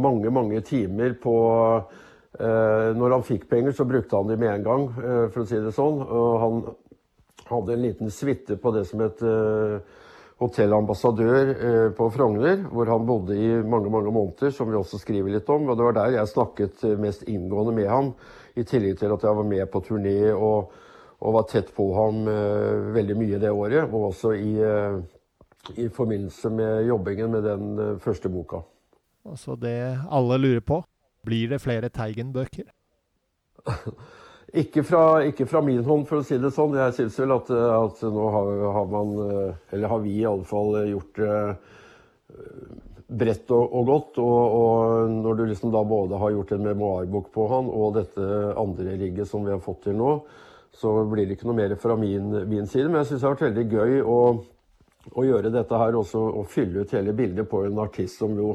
mange, 0.06 0.32
mange 0.32 0.62
timer 0.64 1.18
på 1.20 1.34
eh, 1.50 1.98
Når 2.40 3.16
han 3.18 3.26
fikk 3.28 3.50
penger, 3.52 3.74
så 3.76 3.86
brukte 3.88 4.16
han 4.16 4.30
de 4.30 4.38
med 4.40 4.54
en 4.54 4.64
gang, 4.64 4.84
eh, 5.04 5.26
for 5.34 5.44
å 5.44 5.48
si 5.50 5.60
det 5.60 5.74
sånn. 5.76 5.98
Og 6.04 6.30
han 6.44 6.62
hadde 7.50 7.74
en 7.76 7.84
liten 7.84 8.14
suite 8.14 8.56
på 8.62 8.72
det 8.76 8.86
som 8.88 9.04
het 9.04 9.24
hotellambassadør 10.40 11.50
eh, 11.52 11.88
på 11.98 12.10
Frogner, 12.16 12.62
hvor 12.72 12.88
han 12.88 13.08
bodde 13.08 13.36
i 13.36 13.50
mange 13.60 13.92
mange 13.92 14.14
måneder, 14.16 14.54
som 14.56 14.70
vi 14.72 14.80
også 14.80 15.02
skriver 15.02 15.36
litt 15.36 15.50
om. 15.52 15.68
Og 15.68 15.76
det 15.76 15.90
var 15.90 15.98
der 15.98 16.20
jeg 16.20 16.32
snakket 16.32 16.86
mest 17.02 17.28
inngående 17.28 17.76
med 17.76 17.90
ham, 17.92 18.14
i 18.56 18.64
tillegg 18.64 19.02
til 19.02 19.12
at 19.12 19.26
jeg 19.28 19.36
var 19.36 19.50
med 19.50 19.68
på 19.72 19.84
turné 19.84 20.20
og 20.32 20.72
og 21.20 21.34
var 21.34 21.48
tett 21.52 21.72
på 21.76 21.86
ham 21.96 22.28
eh, 22.32 22.92
veldig 22.96 23.16
mye 23.20 23.40
det 23.42 23.52
året. 23.52 23.88
Og 23.92 24.10
også 24.12 24.34
i, 24.40 24.54
eh, 24.64 25.00
i 25.76 25.90
forbindelse 25.94 26.52
med 26.54 26.86
jobbingen 26.88 27.34
med 27.34 27.44
den 27.44 27.80
eh, 27.80 27.98
første 28.04 28.32
boka. 28.32 28.64
Altså 29.28 29.58
det 29.60 30.00
alle 30.10 30.38
lurer 30.40 30.64
på, 30.64 30.80
blir 31.26 31.54
det 31.54 31.62
flere 31.64 31.90
Teigen-bøker? 31.94 32.68
ikke, 34.64 34.84
fra, 34.88 35.04
ikke, 35.28 35.48
fra, 35.50 35.62
min 35.66 35.84
hånd, 35.86 36.06
for 36.10 36.22
å 36.22 36.26
si 36.26 36.40
det 36.42 36.54
sånn. 36.56 36.78
Jeg 36.80 36.98
syns 36.98 37.20
vel 37.22 37.36
at, 37.36 37.50
at, 37.54 38.04
nå 38.08 38.30
har, 38.36 38.52
har, 38.78 38.92
man, 38.92 39.16
eller 39.72 39.94
har 39.94 40.06
vi 40.06 40.20
i 40.22 40.28
alle 40.30 40.48
fall 40.48 40.78
gjort 40.90 41.20
det 41.20 41.40
bredt 43.10 43.50
og, 43.56 43.74
og 43.74 43.90
godt. 43.90 44.20
Og, 44.22 44.60
og, 44.60 45.16
når 45.24 45.40
du 45.40 45.46
liksom 45.50 45.74
da 45.74 45.84
både 45.88 46.20
har 46.22 46.36
gjort 46.36 46.54
en 46.56 46.68
memoarbok 46.68 47.32
på 47.34 47.48
han 47.52 47.72
og 47.74 47.98
dette 47.98 48.30
andre 48.60 48.96
rigget 49.00 49.30
som 49.30 49.46
vi 49.46 49.54
har 49.54 49.64
fått 49.64 49.88
til 49.88 49.98
nå, 50.00 50.14
så 50.76 50.94
blir 51.10 51.26
det 51.26 51.38
ikke 51.38 51.50
noe 51.50 51.58
mer 51.58 51.76
fra 51.82 51.98
min, 52.00 52.32
min 52.50 52.70
side. 52.70 52.90
Men 52.90 53.02
jeg 53.02 53.12
syns 53.12 53.24
det 53.24 53.28
har 53.28 53.38
vært 53.38 53.48
veldig 53.48 53.66
gøy 53.74 54.04
å, 54.04 54.20
å, 55.16 55.26
gjøre 55.26 55.54
dette 55.54 55.82
her 55.82 55.98
også, 55.98 56.22
og 56.42 56.52
fylle 56.52 56.86
ut 56.86 56.94
hele 56.96 57.16
bildet 57.18 57.50
på 57.50 57.66
en 57.68 57.82
artist 57.82 58.22
som 58.22 58.38
jo 58.38 58.54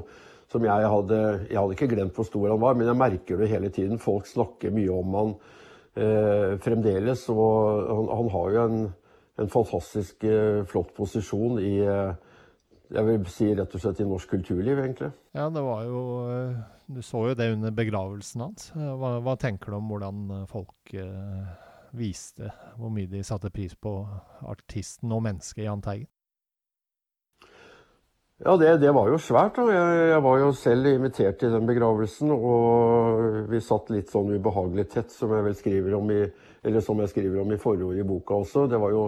som 0.55 0.65
jeg 0.67 0.91
hadde 0.91 1.21
Jeg 1.51 1.59
hadde 1.59 1.77
ikke 1.77 1.91
glemt 1.91 2.19
hvor 2.19 2.27
stor 2.29 2.53
han 2.53 2.63
var, 2.63 2.77
men 2.79 2.91
jeg 2.91 3.01
merker 3.01 3.41
det 3.41 3.51
hele 3.51 3.71
tiden. 3.75 4.03
Folk 4.03 4.29
snakker 4.31 4.75
mye 4.75 4.93
om 4.95 5.17
han 5.19 5.33
eh, 5.99 6.55
fremdeles. 6.63 7.27
Og 7.35 7.89
han, 7.91 8.13
han, 8.21 8.31
har 8.37 8.53
jo 8.55 8.67
en, 8.69 8.85
en 9.43 9.51
fantastisk 9.51 10.27
eh, 10.29 10.63
flott 10.71 10.95
posisjon 10.97 11.59
i 11.63 11.75
eh, 11.83 12.15
jeg 12.95 13.07
vil 13.09 13.27
si 13.33 13.49
rett 13.57 13.75
og 13.75 13.81
slett 13.83 14.03
i 14.05 14.07
norsk 14.07 14.31
kulturliv, 14.37 14.79
egentlig. 14.79 15.09
Ja, 15.35 15.49
det 15.51 15.63
var 15.65 15.87
jo 15.89 16.03
eh, 16.31 16.59
Du 16.87 17.01
så 17.03 17.25
jo 17.31 17.37
det 17.39 17.51
under 17.57 17.75
begravelsen 17.75 18.45
hans. 18.45 18.71
Hva, 18.77 19.17
hva 19.25 19.35
tenker 19.41 19.73
du 19.73 19.81
om 19.81 19.91
hvordan 19.91 20.45
folk 20.51 20.95
viste 21.95 22.51
hvor 22.77 22.91
mye 22.93 23.09
de 23.11 23.23
satte 23.27 23.51
pris 23.55 23.75
på 23.79 23.93
artisten 24.51 25.13
og 25.15 25.25
mennesket 25.25 25.65
Jahn 25.65 25.83
Teigen? 25.83 26.11
Ja, 28.45 28.57
det, 28.57 28.75
det, 28.77 28.91
var 28.93 29.09
jo 29.09 29.17
svært. 29.17 29.57
da. 29.57 29.63
Jeg, 29.73 30.01
jeg, 30.11 30.23
var 30.27 30.41
jo 30.43 30.49
selv 30.53 30.89
invitert 30.91 31.39
til 31.41 31.55
den 31.55 31.65
begravelsen. 31.65 32.33
Og 32.35 33.47
vi 33.49 33.61
satt 33.65 33.89
litt 33.89 34.11
sånn 34.13 34.35
ubehagelig 34.37 34.85
tett, 34.93 35.15
som 35.15 35.33
jeg 35.33 35.47
vel 35.47 35.57
skriver 35.57 35.95
om 35.97 36.11
i, 36.13 36.19
eller 36.69 36.85
som 36.85 37.01
jeg 37.01 37.15
skriver 37.15 37.41
om 37.41 37.55
i 37.55 37.59
forordet 37.63 38.03
i 38.03 38.05
boka 38.05 38.43
også. 38.43 38.67
Det 38.69 38.83
var 38.83 38.93
jo 38.93 39.07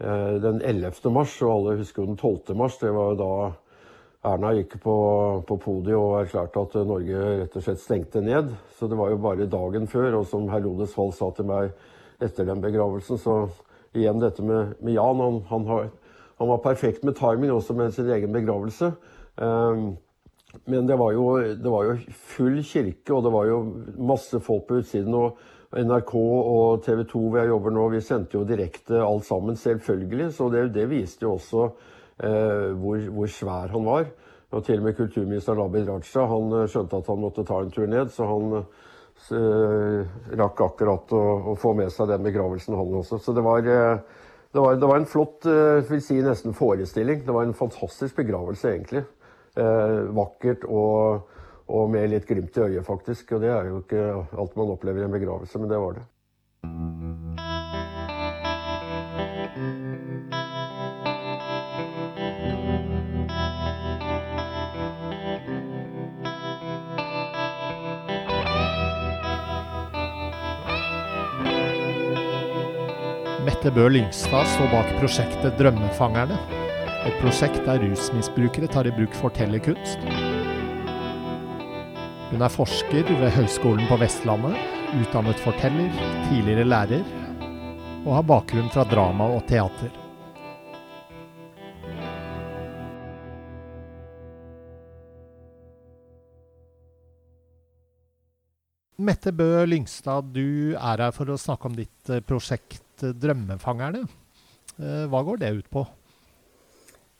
eh, 0.00 0.38
den 0.40 0.62
11. 0.64 1.04
mars, 1.12 1.36
og 1.44 1.52
alle 1.52 1.76
husker 1.82 2.00
jo 2.00 2.14
den 2.14 2.16
12. 2.16 2.56
mars. 2.56 2.80
Det 2.80 2.94
var 2.96 3.12
jo 3.12 3.20
da 3.20 3.34
Erna 4.32 4.54
gikk 4.56 4.78
på, 4.80 4.96
på 5.44 5.60
podiet 5.60 5.98
og 5.98 6.22
erklærte 6.22 6.64
at 6.64 6.80
Norge 6.88 7.28
rett 7.42 7.60
og 7.60 7.66
slett 7.66 7.84
stengte 7.84 8.24
ned. 8.24 8.54
Så 8.78 8.88
det 8.88 8.96
var 8.96 9.12
jo 9.12 9.20
bare 9.20 9.52
dagen 9.52 9.84
før. 9.84 10.22
Og 10.22 10.30
som 10.32 10.48
Herodes 10.48 10.96
Fall 10.96 11.12
sa 11.12 11.28
til 11.36 11.50
meg 11.52 11.76
etter 12.24 12.48
den 12.48 12.64
begravelsen, 12.64 13.20
så 13.20 13.42
igjen 13.92 14.22
dette 14.22 14.40
med, 14.40 14.78
med 14.80 14.96
Jan. 14.96 15.20
Han, 15.26 15.42
han 15.50 15.68
har 15.68 15.92
han 16.42 16.50
var 16.50 16.62
perfekt 16.64 17.04
med 17.06 17.14
timing 17.14 17.52
også 17.54 17.74
med 17.78 17.94
sin 17.94 18.10
egen 18.10 18.32
begravelse. 18.34 18.92
Ehm, 19.38 19.92
men 20.66 20.88
det 20.88 20.98
var, 20.98 21.12
jo, 21.14 21.38
det 21.38 21.70
var 21.70 21.86
jo 21.86 21.96
full 22.34 22.58
kirke, 22.66 23.14
og 23.14 23.22
det 23.24 23.32
var 23.32 23.46
jo 23.46 23.60
masse 24.10 24.40
folk 24.42 24.66
på 24.68 24.80
utsiden. 24.82 25.14
og 25.14 25.38
NRK 25.72 26.14
og 26.14 26.82
TV 26.84 27.04
2 27.08 27.20
hvor 27.20 27.38
jeg 27.38 27.48
jobber 27.48 27.72
nå, 27.72 27.86
vi 27.94 28.00
sendte 28.04 28.36
jo 28.36 28.44
direkte 28.44 28.98
alt 29.00 29.24
sammen, 29.24 29.56
selvfølgelig. 29.56 30.32
Så 30.36 30.48
det, 30.52 30.66
det 30.74 30.88
viste 30.90 31.24
jo 31.24 31.36
også 31.38 31.68
eh, 32.18 32.72
hvor, 32.76 33.06
hvor, 33.08 33.30
svær 33.30 33.72
han 33.72 33.86
var. 33.86 34.10
Og 34.52 34.64
til 34.66 34.82
og 34.82 34.88
med 34.88 34.98
kulturminister 34.98 35.62
Abid 35.64 35.88
Raja 35.88 36.26
han 36.28 36.56
eh, 36.58 36.66
skjønte 36.68 37.00
at 37.00 37.08
han 37.08 37.22
måtte 37.22 37.46
ta 37.48 37.62
en 37.62 37.72
tur 37.72 37.86
ned, 37.88 38.12
så 38.12 38.28
han 38.28 38.58
eh, 38.58 40.12
rakk 40.42 40.60
akkurat 40.66 41.16
å, 41.16 41.22
å, 41.54 41.56
få 41.56 41.72
med 41.78 41.94
seg 41.94 42.10
den 42.12 42.28
begravelsen, 42.28 42.76
han 42.76 42.98
også. 43.00 43.22
Så 43.22 43.32
det 43.32 43.46
var 43.46 43.64
eh, 43.64 44.20
det 44.52 44.60
var, 44.60 44.76
det 44.76 44.86
var, 44.86 44.96
en 45.00 45.08
flott 45.08 45.46
uh, 45.48 45.80
vil 45.88 46.02
si 46.04 46.18
nesten 46.20 46.54
forestilling. 46.56 47.22
Det 47.26 47.32
var 47.32 47.46
en 47.48 47.56
fantastisk 47.56 48.16
begravelse, 48.20 48.68
egentlig. 48.68 49.04
Eh, 49.52 49.98
vakkert 50.16 50.62
og, 50.64 51.26
og, 51.68 51.90
med 51.92 52.08
litt 52.08 52.24
glimt 52.28 52.56
i 52.56 52.62
øyet, 52.64 52.84
faktisk. 52.86 53.34
Og 53.36 53.42
det 53.44 53.50
er 53.52 53.68
jo 53.68 53.82
ikke 53.82 54.04
alt 54.40 54.56
man 54.56 54.72
opplever 54.72 55.02
i 55.02 55.06
en 55.08 55.12
begravelse, 55.12 55.60
men 55.60 55.68
det 55.72 55.80
var 55.80 55.98
det. 55.98 56.04
Mette 73.62 73.78
Bø 73.78 73.84
Lyngstad 73.94 74.48
står 74.50 74.72
bak 74.72 74.88
prosjektet 74.98 75.52
Drømmefangerne. 75.54 76.34
Et 77.06 77.20
prosjekt 77.20 77.60
der 77.62 77.78
rusmisbrukere 77.78 78.66
tar 78.66 78.88
i 78.90 78.94
bruk 78.96 79.14
fortellerkunst. 79.14 80.02
Hun 82.32 82.42
er 82.42 82.50
forsker 82.50 83.06
ved 83.20 83.30
Høgskolen 83.36 83.86
på 83.86 84.00
Vestlandet, 84.02 84.58
utdannet 84.98 85.38
forteller, 85.44 85.94
tidligere 86.26 86.66
lærer, 86.66 87.06
og 88.02 88.16
har 88.16 88.26
bakgrunn 88.32 88.66
fra 88.74 88.82
drama 88.82 89.30
og 89.36 89.46
teater. 89.46 89.94
Mette 98.98 99.30
Bø 99.30 99.52
Lyngstad, 99.70 100.34
du 100.34 100.74
er 100.74 101.06
her 101.06 101.14
for 101.14 101.30
å 101.30 101.38
snakke 101.38 101.70
om 101.70 101.78
ditt 101.78 102.10
eh, 102.10 102.26
'Drømmefangerne'. 103.02 104.08
Eh, 104.78 105.06
hva 105.10 105.22
går 105.22 105.36
det 105.36 105.50
ut 105.56 105.70
på? 105.70 105.86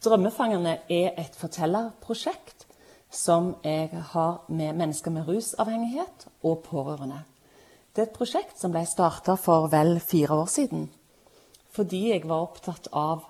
'Drømmefangerne' 0.02 0.78
er 0.88 1.14
et 1.18 1.34
fortellerprosjekt 1.36 2.66
som 3.10 3.56
jeg 3.64 3.90
har 3.92 4.44
med 4.48 4.72
mennesker 4.72 5.10
med 5.10 5.28
rusavhengighet 5.28 6.26
og 6.42 6.62
pårørende. 6.64 7.22
Det 7.92 8.02
er 8.02 8.06
et 8.08 8.16
prosjekt 8.16 8.58
som 8.58 8.72
ble 8.72 8.86
starta 8.88 9.34
for 9.36 9.68
vel 9.68 10.00
fire 10.00 10.32
år 10.32 10.48
siden. 10.48 10.90
Fordi 11.72 12.08
jeg 12.12 12.24
var 12.24 12.46
opptatt 12.46 12.88
av 12.92 13.26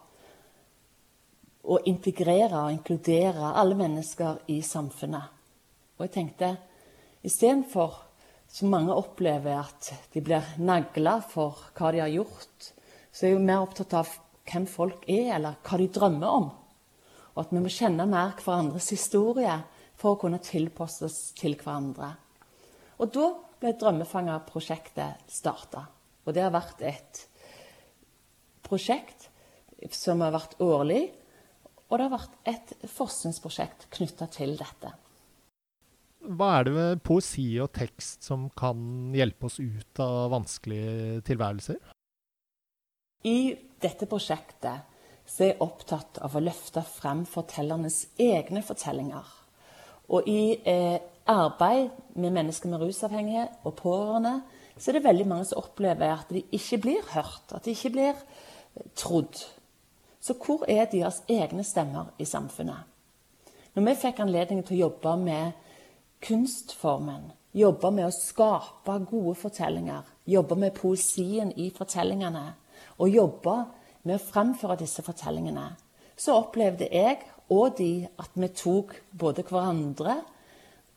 å 1.63 1.79
integrere 1.87 2.59
og 2.59 2.73
inkludere 2.73 3.53
alle 3.59 3.75
mennesker 3.79 4.39
i 4.51 4.61
samfunnet. 4.63 5.23
Og 5.99 6.07
jeg 6.07 6.15
tenkte 6.15 6.57
istedenfor 7.23 7.99
så 8.53 8.69
mange 8.69 8.93
opplever 8.93 9.63
at 9.63 9.89
de 10.13 10.21
blir 10.25 10.45
nagla 10.61 11.17
for 11.25 11.71
hva 11.73 11.93
de 11.95 12.03
har 12.03 12.13
gjort. 12.13 12.73
Så 13.13 13.25
er 13.25 13.33
jeg 13.33 13.45
mer 13.47 13.65
opptatt 13.65 13.95
av 13.97 14.11
hvem 14.49 14.67
folk 14.69 15.07
er, 15.09 15.39
eller 15.39 15.57
hva 15.65 15.79
de 15.81 15.89
drømmer 15.93 16.35
om. 16.41 16.51
Og 17.33 17.41
at 17.41 17.55
vi 17.55 17.63
må 17.65 17.73
kjenne 17.73 18.05
mer 18.11 18.35
hverandres 18.37 18.91
historie 18.93 19.55
for 19.97 20.15
å 20.15 20.21
kunne 20.21 20.43
tilpasses 20.45 21.31
til 21.39 21.57
hverandre. 21.57 22.11
Og 23.01 23.09
da 23.15 23.31
ble 23.63 23.73
Drømmefanger-prosjektet 23.81 25.33
starta. 25.33 25.87
Og 26.27 26.37
det 26.37 26.45
har 26.45 26.53
vært 26.53 26.83
et 26.85 27.23
prosjekt 28.67 29.31
som 29.97 30.21
har 30.23 30.35
vært 30.35 30.59
årlig, 30.63 31.07
og 31.89 31.97
det 31.97 32.05
har 32.05 32.13
vært 32.13 32.37
et 32.49 32.75
forskningsprosjekt 32.89 33.89
knytta 33.97 34.29
til 34.33 34.55
dette. 34.61 34.93
Hva 36.23 36.53
er 36.59 36.67
det 36.69 36.73
ved 36.77 37.01
poesi 37.03 37.47
og 37.63 37.73
tekst 37.75 38.23
som 38.29 38.47
kan 38.59 39.11
hjelpe 39.17 39.49
oss 39.49 39.59
ut 39.59 40.03
av 40.03 40.31
vanskelige 40.31 41.23
tilværelser? 41.27 41.81
I 43.27 43.55
dette 43.83 44.07
prosjektet 44.11 44.87
så 45.27 45.45
er 45.45 45.53
jeg 45.53 45.63
opptatt 45.65 46.21
av 46.23 46.37
å 46.37 46.43
løfte 46.43 46.83
frem 46.87 47.25
fortellernes 47.27 48.05
egne 48.23 48.63
fortellinger. 48.67 49.27
Og 50.15 50.29
i 50.31 50.59
eh, 50.69 50.99
arbeid 51.31 51.91
med 52.19 52.35
mennesker 52.35 52.71
med 52.71 52.83
rusavhengighet 52.83 53.63
og 53.67 53.77
pårørende 53.79 54.41
så 54.77 54.91
er 54.91 54.99
det 54.99 55.07
veldig 55.07 55.27
mange 55.29 55.49
som 55.49 55.63
opplever 55.63 56.15
at 56.15 56.31
de 56.33 56.43
ikke 56.55 56.81
blir 56.83 57.11
hørt, 57.13 57.51
at 57.55 57.65
de 57.67 57.75
ikke 57.75 57.93
blir 57.95 58.15
eh, 58.15 58.87
trodd. 58.99 59.43
Så 60.23 60.39
hvor 60.39 60.63
er 60.71 60.87
deres 60.91 61.23
egne 61.31 61.67
stemmer 61.67 62.15
i 62.23 62.27
samfunnet? 62.29 62.87
Når 63.75 63.87
vi 63.89 63.99
fikk 64.03 64.21
anledning 64.23 64.63
til 64.67 64.77
å 64.77 64.85
jobbe 64.87 65.17
med 65.19 65.71
kunstformen. 66.23 67.31
Jobbe 67.53 67.91
med 67.93 68.09
å 68.09 68.15
skape 68.15 68.97
gode 69.11 69.35
fortellinger. 69.41 70.07
Jobbe 70.25 70.57
med 70.57 70.77
poesien 70.79 71.53
i 71.59 71.69
fortellingene. 71.75 72.45
Og 72.99 73.13
jobbe 73.13 73.57
med 74.09 74.17
å 74.17 74.23
fremføre 74.23 74.79
disse 74.81 75.05
fortellingene. 75.05 75.73
Så 76.17 76.37
opplevde 76.39 76.89
jeg 76.93 77.19
og 77.53 77.77
de 77.79 78.07
at 78.21 78.33
vi 78.39 78.49
tok 78.57 78.95
både 79.19 79.45
hverandre, 79.49 80.21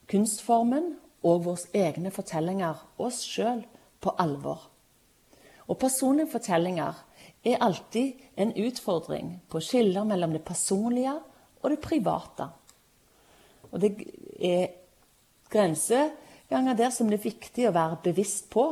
kunstformen 0.08 0.94
og 1.26 1.44
våre 1.48 1.72
egne 1.76 2.12
fortellinger, 2.14 2.78
oss 3.02 3.24
sjøl, 3.26 3.66
på 4.00 4.14
alvor. 4.22 4.68
Og 5.66 5.80
personlige 5.82 6.30
fortellinger 6.36 7.00
er 7.46 7.62
alltid 7.64 8.22
en 8.38 8.52
utfordring 8.68 9.32
på 9.50 9.62
skiller 9.66 10.06
mellom 10.06 10.36
det 10.36 10.44
personlige 10.46 11.16
og 11.62 11.72
det 11.74 11.80
private. 11.82 12.48
Og 13.72 13.82
det 13.82 13.92
er 14.38 14.68
grenseganger 15.52 16.78
der 16.78 16.92
som 16.94 17.10
det 17.10 17.20
er 17.20 17.30
viktig 17.30 17.68
å 17.70 17.76
være 17.76 18.02
bevisst 18.10 18.50
på. 18.54 18.68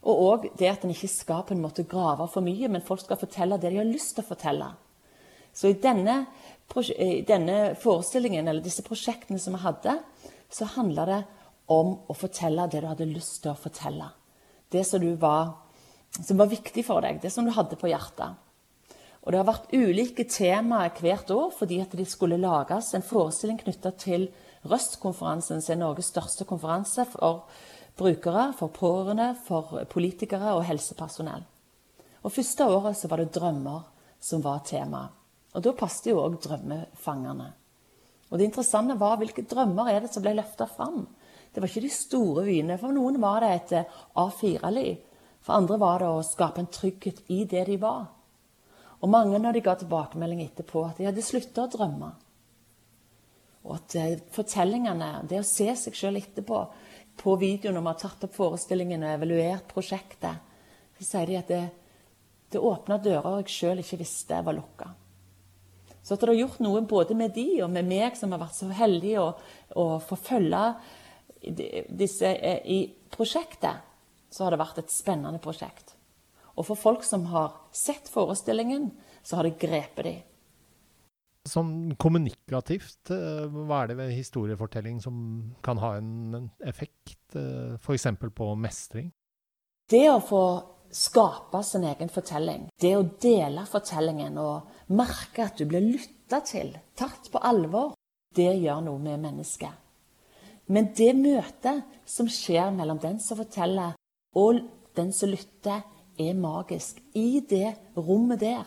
Og 0.00 0.22
òg 0.24 0.46
det 0.56 0.70
at 0.70 0.84
en 0.84 0.92
ikke 0.94 1.10
skal 1.12 1.42
på 1.44 1.54
en 1.54 1.64
måte 1.64 1.84
grave 1.88 2.28
for 2.32 2.44
mye, 2.44 2.70
men 2.72 2.84
folk 2.84 3.02
skal 3.04 3.20
fortelle 3.20 3.58
det 3.60 3.72
de 3.72 3.82
har 3.82 3.88
lyst 3.88 4.14
til 4.16 4.24
å 4.24 4.30
fortelle. 4.30 4.70
Så 5.52 5.68
i 5.68 5.76
denne, 5.82 6.22
i 6.96 7.20
denne 7.26 7.74
forestillingen, 7.80 8.48
eller 8.48 8.64
disse 8.64 8.84
prosjektene 8.86 9.40
som 9.42 9.56
vi 9.56 9.64
hadde, 9.64 9.98
så 10.50 10.68
handla 10.76 11.06
det 11.08 11.20
om 11.70 11.94
å 12.08 12.16
fortelle 12.16 12.66
det 12.70 12.82
du 12.82 12.88
hadde 12.88 13.10
lyst 13.10 13.42
til 13.44 13.52
å 13.52 13.58
fortelle. 13.58 14.08
Det 14.70 14.82
som, 14.86 15.04
var, 15.20 15.52
som 16.16 16.38
var 16.38 16.50
viktig 16.50 16.84
for 16.86 17.04
deg, 17.04 17.20
det 17.22 17.32
som 17.34 17.46
du 17.46 17.52
hadde 17.54 17.78
på 17.78 17.90
hjertet. 17.90 18.38
Og 19.20 19.32
Det 19.32 19.40
har 19.40 19.50
vært 19.50 19.72
ulike 19.76 20.24
temaer 20.32 20.94
hvert 20.96 21.30
år 21.34 21.50
fordi 21.52 21.80
at 21.82 21.92
det 21.96 22.08
skulle 22.08 22.40
lages 22.40 22.94
en 22.96 23.04
forestilling 23.04 23.58
knytta 23.60 23.92
til 24.00 24.30
Røst-konferansen, 24.68 25.62
som 25.62 25.72
er 25.72 25.80
Norges 25.80 26.10
største 26.12 26.44
konferanse 26.44 27.06
for 27.08 27.46
brukere, 27.96 28.50
for 28.56 28.68
pårørende, 28.68 29.32
for 29.46 29.84
politikere 29.88 30.54
og 30.56 30.66
helsepersonell. 30.68 31.46
Og 32.22 32.32
Første 32.32 32.66
året 32.68 32.96
så 32.96 33.08
var 33.08 33.22
det 33.22 33.32
drømmer 33.32 33.86
som 34.20 34.44
var 34.44 34.60
tema. 34.64 35.08
Og 35.54 35.62
Da 35.62 35.72
passet 35.72 36.10
jo 36.12 36.20
òg 36.20 36.36
drømmefangerne. 36.42 37.52
Og 38.30 38.38
Det 38.38 38.44
interessante 38.44 38.98
var 38.98 39.16
hvilke 39.16 39.42
drømmer 39.42 39.88
er 39.88 40.00
det 40.00 40.12
som 40.12 40.22
ble 40.22 40.36
løfta 40.36 40.66
fram. 40.66 41.06
Det 41.54 41.62
var 41.62 41.68
ikke 41.68 41.80
de 41.80 41.90
store 41.90 42.44
vyene. 42.44 42.78
For 42.78 42.92
noen 42.92 43.20
var 43.20 43.40
det 43.40 43.50
et 43.50 43.86
A4-liv. 44.14 44.96
For 45.40 45.56
andre 45.56 45.78
var 45.78 45.98
det 45.98 46.08
å 46.08 46.22
skape 46.22 46.60
en 46.60 46.70
trygghet 46.70 47.24
i 47.28 47.44
det 47.44 47.66
de 47.66 47.76
var. 47.80 48.06
Og 49.00 49.08
mange 49.08 49.38
når 49.38 49.56
de 49.56 49.60
ga 49.64 49.74
tilbakemelding 49.74 50.44
etterpå, 50.44 50.84
at 50.84 50.98
de 51.00 51.08
hadde 51.08 51.24
slutta 51.24 51.64
å 51.64 51.72
drømme. 51.72 52.12
Og 53.66 53.74
at 53.76 53.96
eh, 54.00 54.22
fortellingene, 54.32 55.10
det 55.28 55.42
å 55.42 55.46
se 55.46 55.68
seg 55.76 55.96
sjøl 55.96 56.20
etterpå 56.20 56.62
på 57.20 57.34
videoen 57.40 57.76
når 57.76 57.84
vi 57.84 57.92
har 57.92 58.00
tatt 58.00 58.24
opp 58.24 58.36
forestillingen 58.36 59.04
og 59.04 59.12
evaluert 59.18 59.68
prosjektet, 59.68 60.40
så 60.96 61.06
sier 61.06 61.28
de 61.28 61.38
at 61.40 61.52
det, 61.52 61.60
det 62.52 62.62
åpna 62.64 62.98
dører 63.02 63.42
jeg 63.42 63.52
sjøl 63.52 63.82
ikke 63.82 64.00
visste 64.00 64.40
var 64.44 64.56
lukka. 64.56 64.88
Så 66.00 66.16
at 66.16 66.22
det 66.22 66.32
har 66.32 66.40
gjort 66.40 66.62
noe 66.64 66.80
både 66.88 67.14
med 67.16 67.34
de 67.36 67.60
og 67.64 67.70
med 67.72 67.88
meg, 67.88 68.16
som 68.16 68.32
har 68.32 68.40
vært 68.40 68.56
så 68.56 68.70
heldig 68.72 69.12
å, 69.20 69.26
å 69.76 69.86
få 70.02 70.16
følge 70.16 70.64
disse 71.40 72.32
eh, 72.32 72.64
i 72.64 72.80
prosjektet, 73.12 73.86
så 74.30 74.46
har 74.46 74.54
det 74.54 74.62
vært 74.62 74.80
et 74.82 74.92
spennende 74.92 75.40
prosjekt. 75.42 75.94
Og 76.56 76.66
for 76.68 76.78
folk 76.78 77.04
som 77.06 77.26
har 77.32 77.54
sett 77.72 78.08
forestillingen, 78.12 78.90
så 79.22 79.38
har 79.38 79.48
det 79.48 79.58
grepet 79.60 80.04
dem. 80.06 80.26
Sånn 81.48 81.94
kommunikativt, 81.96 83.10
eh, 83.14 83.46
hva 83.48 83.82
er 83.82 83.88
det 83.88 83.96
ved 83.96 84.12
historiefortelling 84.12 84.98
som 85.00 85.54
kan 85.64 85.78
ha 85.80 85.94
en 85.96 86.50
effekt, 86.60 87.34
eh, 87.34 87.78
f.eks. 87.80 88.06
på 88.36 88.50
mestring? 88.60 89.10
Det 89.88 90.04
å 90.10 90.20
få 90.20 90.44
skape 90.92 91.62
sin 91.64 91.84
egen 91.84 92.10
fortelling. 92.12 92.68
Det 92.78 92.92
å 92.96 93.08
dele 93.22 93.64
fortellingen 93.66 94.36
og 94.38 94.92
merke 94.92 95.46
at 95.46 95.56
du 95.56 95.64
blir 95.64 95.80
lytta 95.80 96.42
til, 96.44 96.74
tatt 96.94 97.30
på 97.32 97.40
alvor, 97.42 97.94
det 98.34 98.50
gjør 98.60 98.84
noe 98.84 98.98
med 98.98 99.22
mennesket. 99.22 99.72
Men 100.70 100.92
det 100.94 101.14
møtet 101.18 101.82
som 102.06 102.28
skjer 102.30 102.70
mellom 102.74 103.00
den 103.02 103.18
som 103.18 103.40
forteller, 103.40 103.96
og 104.36 104.60
den 104.94 105.10
som 105.12 105.32
lytter, 105.32 105.82
er 106.20 106.36
magisk. 106.36 107.00
I 107.16 107.40
det 107.48 107.72
rommet 107.96 108.42
der 108.42 108.66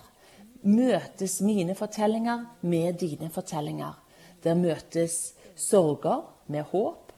møtes 0.63 1.39
mine 1.43 1.75
fortellinger 1.75 2.45
med 2.61 2.99
dine 3.01 3.29
fortellinger. 3.31 3.93
Der 4.43 4.55
møtes 4.55 5.33
sorger 5.55 6.23
med 6.47 6.67
håp. 6.71 7.11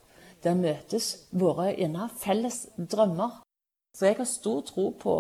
Der 0.44 0.58
møtes 0.58 1.26
våre 1.32 1.72
gjerne 1.74 2.10
felles 2.22 2.66
drømmer. 2.78 3.42
Så 3.96 4.10
jeg 4.10 4.20
har 4.20 4.30
stor 4.30 4.62
tro 4.68 4.92
på 5.00 5.16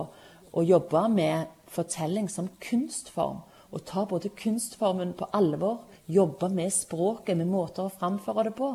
å 0.55 0.63
jobbe 0.63 1.08
med 1.13 1.51
fortelling 1.72 2.29
som 2.29 2.50
kunstform. 2.62 3.41
Og 3.74 3.84
ta 3.88 4.05
både 4.08 4.32
kunstformen 4.38 5.15
på 5.17 5.27
alvor, 5.36 5.82
jobbe 6.08 6.50
med 6.53 6.72
språket, 6.74 7.36
med 7.38 7.50
måter 7.50 7.88
å 7.88 7.94
framføre 7.94 8.48
det 8.50 8.55
på, 8.55 8.70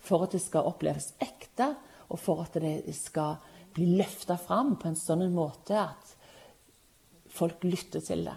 for 0.00 0.24
at 0.24 0.36
det 0.36 0.40
skal 0.44 0.68
oppleves 0.70 1.10
ekte, 1.20 1.74
og 2.06 2.20
for 2.22 2.44
at 2.44 2.56
det 2.62 2.94
skal 2.94 3.40
bli 3.74 3.96
løfta 3.98 4.38
fram 4.40 4.76
på 4.80 4.88
en 4.88 4.96
sånn 4.98 5.26
måte 5.34 5.76
at 5.76 6.14
folk 7.36 7.66
lytter 7.66 8.00
til 8.00 8.24
det. 8.28 8.36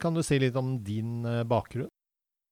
Kan 0.00 0.14
du 0.16 0.22
si 0.24 0.38
litt 0.40 0.56
om 0.56 0.78
din 0.84 1.26
eh, 1.28 1.42
bakgrunn? 1.44 1.90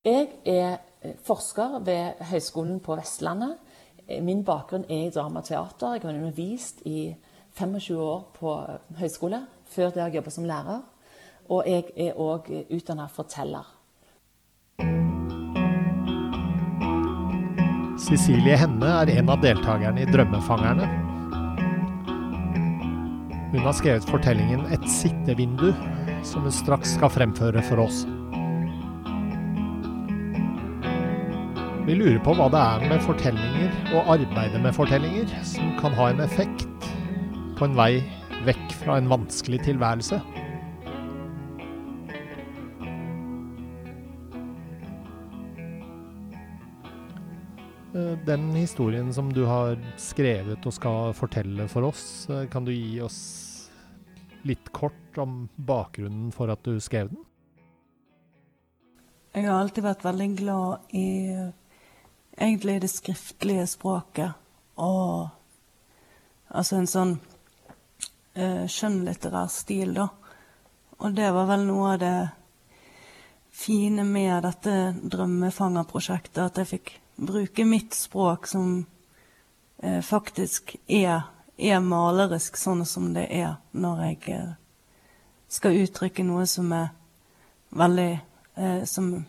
Jeg 0.05 0.26
er 0.45 0.75
eh, 1.00 1.14
forsker 1.25 1.78
ved 1.87 2.21
Høgskolen 2.28 2.76
på 2.85 2.99
Vestlandet. 2.99 3.57
Eh, 4.05 4.21
min 4.25 4.43
bakgrunn 4.45 4.85
er 4.85 5.07
i 5.07 5.14
dramateater. 5.14 5.97
Jeg 5.97 6.05
har 6.05 6.19
undervist 6.19 6.83
i 6.85 7.14
25 7.57 7.97
år 8.05 8.26
på 8.37 8.52
høyskole. 9.00 9.40
Før 9.64 9.88
det 9.95 10.02
har 10.02 10.11
jeg 10.11 10.21
jobbet 10.21 10.37
som 10.37 10.49
lærer. 10.49 10.85
Og 11.49 11.64
jeg 11.64 11.88
er 11.97 12.21
òg 12.21 12.50
utdanna 12.69 13.09
forteller. 13.09 13.64
Cecilie 17.99 18.57
Henne 18.61 18.93
er 19.00 19.14
en 19.17 19.33
av 19.33 19.40
deltakerne 19.40 20.05
i 20.05 20.11
Drømmefangerne. 20.12 20.90
Hun 23.49 23.64
har 23.64 23.73
skrevet 23.73 24.05
fortellingen 24.05 24.69
'Et 24.69 24.85
sittevindu', 24.85 25.98
som 26.29 26.45
hun 26.45 26.53
straks 26.53 26.95
skal 26.99 27.13
fremføre 27.13 27.63
for 27.65 27.81
oss. 27.87 28.05
Vi 31.89 31.95
lurer 31.97 32.19
på 32.21 32.35
hva 32.37 32.51
det 32.53 32.61
er 32.61 32.83
med 32.91 33.01
fortellinger 33.01 33.95
og 33.97 34.11
arbeidet 34.19 34.61
med 34.61 34.77
fortellinger 34.77 35.31
som 35.49 35.71
kan 35.81 35.97
ha 35.97 36.11
en 36.13 36.21
effekt 36.21 36.91
på 37.57 37.65
en 37.65 37.79
vei 37.79 37.95
vekk 38.45 38.75
fra 38.83 38.99
en 39.01 39.09
vanskelig 39.09 39.63
tilværelse. 39.65 40.21
Eh, 47.97 48.14
den 48.29 48.51
historien 48.53 49.09
som 49.12 49.33
du 49.33 49.47
har 49.49 49.81
skrevet 49.97 50.69
og 50.69 50.77
skal 50.77 51.17
fortelle 51.17 51.69
for 51.73 51.88
oss, 51.88 52.29
eh, 52.29 52.45
kan 52.53 52.69
du 52.69 52.73
gi 52.73 53.01
oss 53.01 53.48
litt 54.46 54.70
kort 54.72 55.18
om 55.18 55.48
bakgrunnen 55.57 56.31
for 56.35 56.53
at 56.53 56.62
du 56.66 56.79
skrev 56.81 57.11
den? 57.11 57.24
Jeg 59.35 59.46
har 59.46 59.61
alltid 59.61 59.85
vært 59.85 60.05
veldig 60.07 60.29
glad 60.38 60.94
i 60.96 61.09
egentlig 62.38 62.81
det 62.83 62.90
skriftlige 62.90 63.66
språket. 63.70 64.33
Og 64.79 65.29
altså 66.48 66.79
en 66.79 66.90
sånn 66.90 67.14
eh, 68.35 68.64
skjønnlitterær 68.70 69.51
stil, 69.53 69.94
da. 69.98 70.09
Og 70.98 71.14
det 71.14 71.31
var 71.35 71.46
vel 71.51 71.66
noe 71.68 71.94
av 71.94 72.01
det 72.03 72.16
fine 73.59 74.05
med 74.07 74.42
dette 74.46 74.74
drømmefangerprosjektet, 75.03 76.40
at 76.44 76.61
jeg 76.62 76.70
fikk 76.72 76.94
bruke 77.18 77.66
mitt 77.66 77.94
språk 77.94 78.46
som 78.46 78.87
eh, 79.83 80.01
faktisk 80.03 80.77
er, 80.87 81.27
er, 81.59 81.81
malerisk 81.81 82.57
sånn 82.57 82.85
som 82.87 83.12
det 83.14 83.27
er 83.35 83.57
når 83.73 84.03
jeg 84.07 84.18
eh, 84.35 84.53
skal 85.51 85.81
uttrykke 85.83 86.25
noe 86.27 86.47
som 86.47 86.73
er 86.73 86.92
veldig 87.77 88.12
eh, 88.57 88.85
Som 88.85 89.27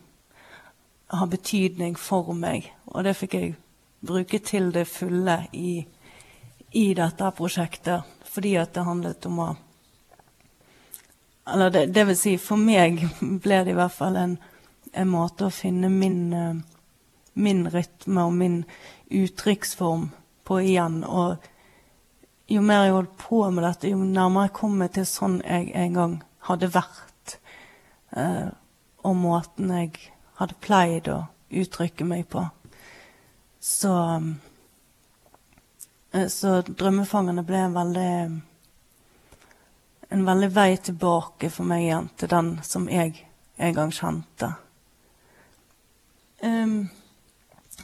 har 1.10 1.28
betydning 1.28 1.96
for 1.98 2.34
meg. 2.38 2.70
Og 2.86 3.04
det 3.04 3.16
fikk 3.18 3.34
jeg 3.34 3.56
bruke 4.06 4.40
til 4.40 4.72
det 4.72 4.86
fulle 4.88 5.40
i, 5.54 5.82
i 6.72 6.86
dette 6.94 7.32
prosjektet 7.38 8.06
fordi 8.30 8.54
at 8.62 8.76
det 8.76 8.86
handlet 8.86 9.26
om 9.26 9.40
å 9.42 9.50
Eller 11.50 11.70
det, 11.70 11.86
det, 11.94 12.04
vil 12.06 12.18
si, 12.18 12.38
for 12.38 12.62
meg 12.62 13.02
ble 13.44 13.64
det 13.66 13.74
i 13.74 13.78
hvert 13.78 13.96
fall 13.96 14.16
en, 14.22 14.36
en 14.94 15.10
måte 15.10 15.48
å 15.48 15.54
finne 15.54 15.90
min, 15.90 16.34
uh, 16.34 16.60
min 17.34 17.64
rytme 17.74 18.26
og 18.28 18.36
min 18.38 18.60
uttrykksform 19.10 20.12
på 20.46 20.60
igjen. 20.62 21.02
Og 21.04 21.42
jo 22.50 22.62
mer 22.66 22.86
jeg 22.86 22.96
holdt 22.96 23.18
på 23.22 23.42
med 23.54 23.64
dette, 23.64 23.92
jo 23.92 24.04
nærmere 24.04 24.50
jeg 24.50 24.56
kom 24.60 24.82
jeg 24.82 24.96
til 24.98 25.08
sånn 25.10 25.40
jeg 25.46 25.72
en 25.78 25.98
gang 25.98 26.16
hadde 26.50 26.72
vært. 26.74 27.38
Eh, 28.18 28.50
og 29.06 29.16
måten 29.16 29.74
jeg 29.74 29.94
hadde 30.42 30.58
pleid 30.64 31.10
å 31.14 31.24
uttrykke 31.50 32.08
meg 32.10 32.28
på. 32.32 32.46
Så 33.60 33.94
Eh, 36.12 36.28
så 36.28 36.62
'Drømmefangerne' 36.62 37.46
ble 37.46 37.58
en 37.58 37.74
veldig 37.74 38.42
en 40.12 40.26
veldig 40.26 40.56
vei 40.56 40.78
tilbake 40.78 41.50
for 41.54 41.70
meg 41.70 41.84
igjen 41.84 42.10
til 42.18 42.30
den 42.30 42.48
som 42.64 42.88
jeg 42.90 43.28
en 43.58 43.74
gang 43.74 43.92
kjente. 43.94 44.54
Um, 46.42 46.90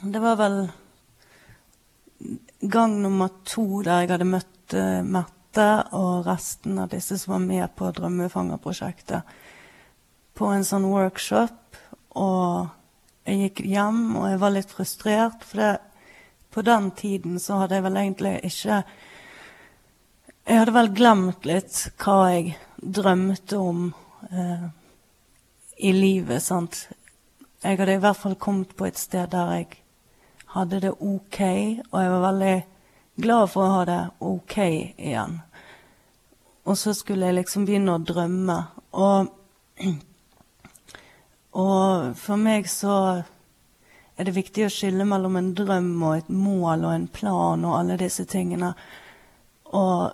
det 0.02 0.22
var 0.22 0.36
vel 0.36 0.58
gang 2.60 3.02
nummer 3.02 3.30
to 3.44 3.82
der 3.82 4.00
jeg 4.00 4.10
hadde 4.10 4.24
møtt 4.24 4.55
uh, 4.74 5.02
Mette 5.04 5.66
og 5.96 6.26
resten 6.26 6.78
av 6.82 6.90
disse 6.92 7.18
som 7.20 7.36
var 7.36 7.44
med 7.44 7.74
på 7.78 7.90
Drømmefangerprosjektet, 7.96 9.22
på 10.36 10.50
en 10.52 10.66
sånn 10.66 10.88
workshop. 10.90 11.78
Og 12.16 12.66
jeg 13.26 13.40
gikk 13.40 13.62
hjem, 13.70 14.00
og 14.18 14.28
jeg 14.30 14.40
var 14.42 14.54
litt 14.54 14.72
frustrert, 14.72 15.44
for 15.44 15.62
det, 15.62 15.70
på 16.52 16.64
den 16.64 16.90
tiden 16.96 17.40
så 17.42 17.62
hadde 17.62 17.78
jeg 17.78 17.84
vel 17.84 18.00
egentlig 18.00 18.38
ikke 18.48 18.82
Jeg 20.46 20.60
hadde 20.60 20.72
vel 20.76 20.88
glemt 20.94 21.46
litt 21.48 21.80
hva 21.98 22.14
jeg 22.30 22.52
drømte 22.78 23.58
om 23.58 23.88
uh, 24.30 24.68
i 25.76 25.90
livet. 25.92 26.42
sant? 26.42 26.86
Jeg 27.62 27.80
hadde 27.80 27.96
i 27.96 28.00
hvert 28.04 28.20
fall 28.20 28.36
kommet 28.38 28.76
på 28.76 28.86
et 28.86 28.98
sted 28.98 29.26
der 29.32 29.50
jeg 29.56 29.80
hadde 30.54 30.80
det 30.80 30.92
OK, 31.00 31.40
og 31.90 31.98
jeg 32.00 32.12
var 32.12 32.22
veldig 32.28 32.54
glad 33.16 33.50
for 33.52 33.64
å 33.64 33.74
ha 33.78 33.84
det 33.88 34.00
OK 34.24 34.58
igjen. 34.60 35.40
Og 36.66 36.78
så 36.78 36.94
skulle 36.94 37.28
jeg 37.28 37.38
liksom 37.38 37.66
begynne 37.66 37.94
å 37.94 38.02
drømme. 38.02 38.56
Og, 38.98 39.30
og 41.56 42.16
for 42.18 42.42
meg 42.42 42.68
så 42.70 42.96
er 44.16 44.28
det 44.28 44.36
viktig 44.36 44.66
å 44.66 44.72
skille 44.72 45.06
mellom 45.08 45.36
en 45.38 45.52
drøm 45.56 45.92
og 46.00 46.16
et 46.16 46.30
mål 46.32 46.86
og 46.88 46.94
en 46.94 47.08
plan 47.12 47.64
og 47.68 47.78
alle 47.78 47.98
disse 48.00 48.24
tingene. 48.28 48.72
Og 49.76 50.12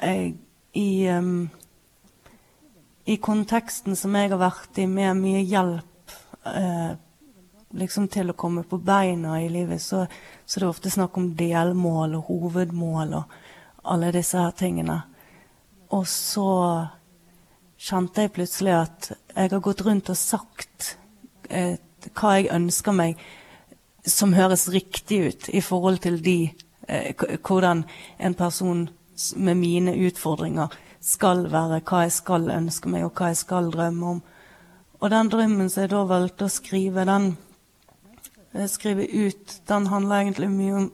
jeg, 0.00 0.34
i, 0.78 0.88
um, 1.10 1.48
i 3.10 3.18
konteksten 3.22 3.98
som 3.98 4.14
jeg 4.16 4.32
har 4.32 4.40
vært 4.40 4.78
i, 4.78 4.86
med 4.90 5.18
mye 5.18 5.42
hjelp 5.42 6.14
uh, 6.46 6.94
liksom 7.74 8.08
til 8.08 8.30
å 8.30 8.38
komme 8.38 8.62
på 8.68 8.78
beina 8.78 9.40
i 9.42 9.50
livet, 9.50 9.82
så, 9.82 10.04
så 10.46 10.60
det 10.60 10.66
er 10.66 10.70
ofte 10.70 10.92
snakk 10.92 11.16
om 11.18 11.32
delmål 11.38 12.18
og 12.18 12.28
hovedmål 12.28 13.14
og 13.20 13.36
alle 13.84 14.12
disse 14.14 14.40
her 14.40 14.52
tingene. 14.56 14.98
Og 15.94 16.06
så 16.08 16.48
kjente 17.80 18.24
jeg 18.24 18.34
plutselig 18.34 18.74
at 18.76 19.10
jeg 19.12 19.50
har 19.52 19.64
gått 19.64 19.84
rundt 19.84 20.10
og 20.12 20.18
sagt 20.18 20.94
eh, 21.50 21.76
hva 22.12 22.36
jeg 22.38 22.52
ønsker 22.54 22.96
meg 22.96 23.20
som 24.04 24.34
høres 24.36 24.68
riktig 24.72 25.20
ut 25.28 25.48
i 25.48 25.62
forhold 25.64 26.02
til 26.04 26.20
de, 26.24 26.52
eh, 26.88 27.14
hvordan 27.40 27.84
en 28.18 28.34
person 28.34 28.88
med 29.36 29.54
mine 29.56 29.94
utfordringer 30.06 30.72
skal 31.00 31.46
være 31.52 31.80
hva 31.84 32.04
jeg 32.04 32.12
skal 32.16 32.50
ønske 32.52 32.88
meg, 32.88 33.04
og 33.04 33.12
hva 33.16 33.32
jeg 33.32 33.40
skal 33.44 33.70
drømme 33.72 34.14
om. 34.16 34.22
Og 35.00 35.10
den 35.12 35.28
drømmen 35.28 35.68
som 35.68 35.84
jeg 35.84 35.92
da 35.92 36.04
valgte 36.08 36.48
å 36.48 36.52
skrive, 36.52 37.04
den 37.04 37.34
eh, 38.54 38.68
skrive 38.70 39.06
ut, 39.06 39.60
den 39.68 39.90
handler 39.92 40.22
egentlig 40.22 40.50
mye 40.50 40.78
om, 40.78 40.88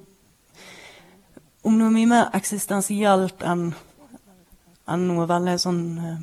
om 1.62 1.78
noe 1.78 1.92
mye 1.94 2.10
mer 2.10 2.34
eksistensielt 2.36 3.44
enn 3.46 3.70
enn 4.90 5.06
noe 5.06 5.26
veldig 5.30 5.56
sånn 5.60 5.82
eh, 6.02 6.22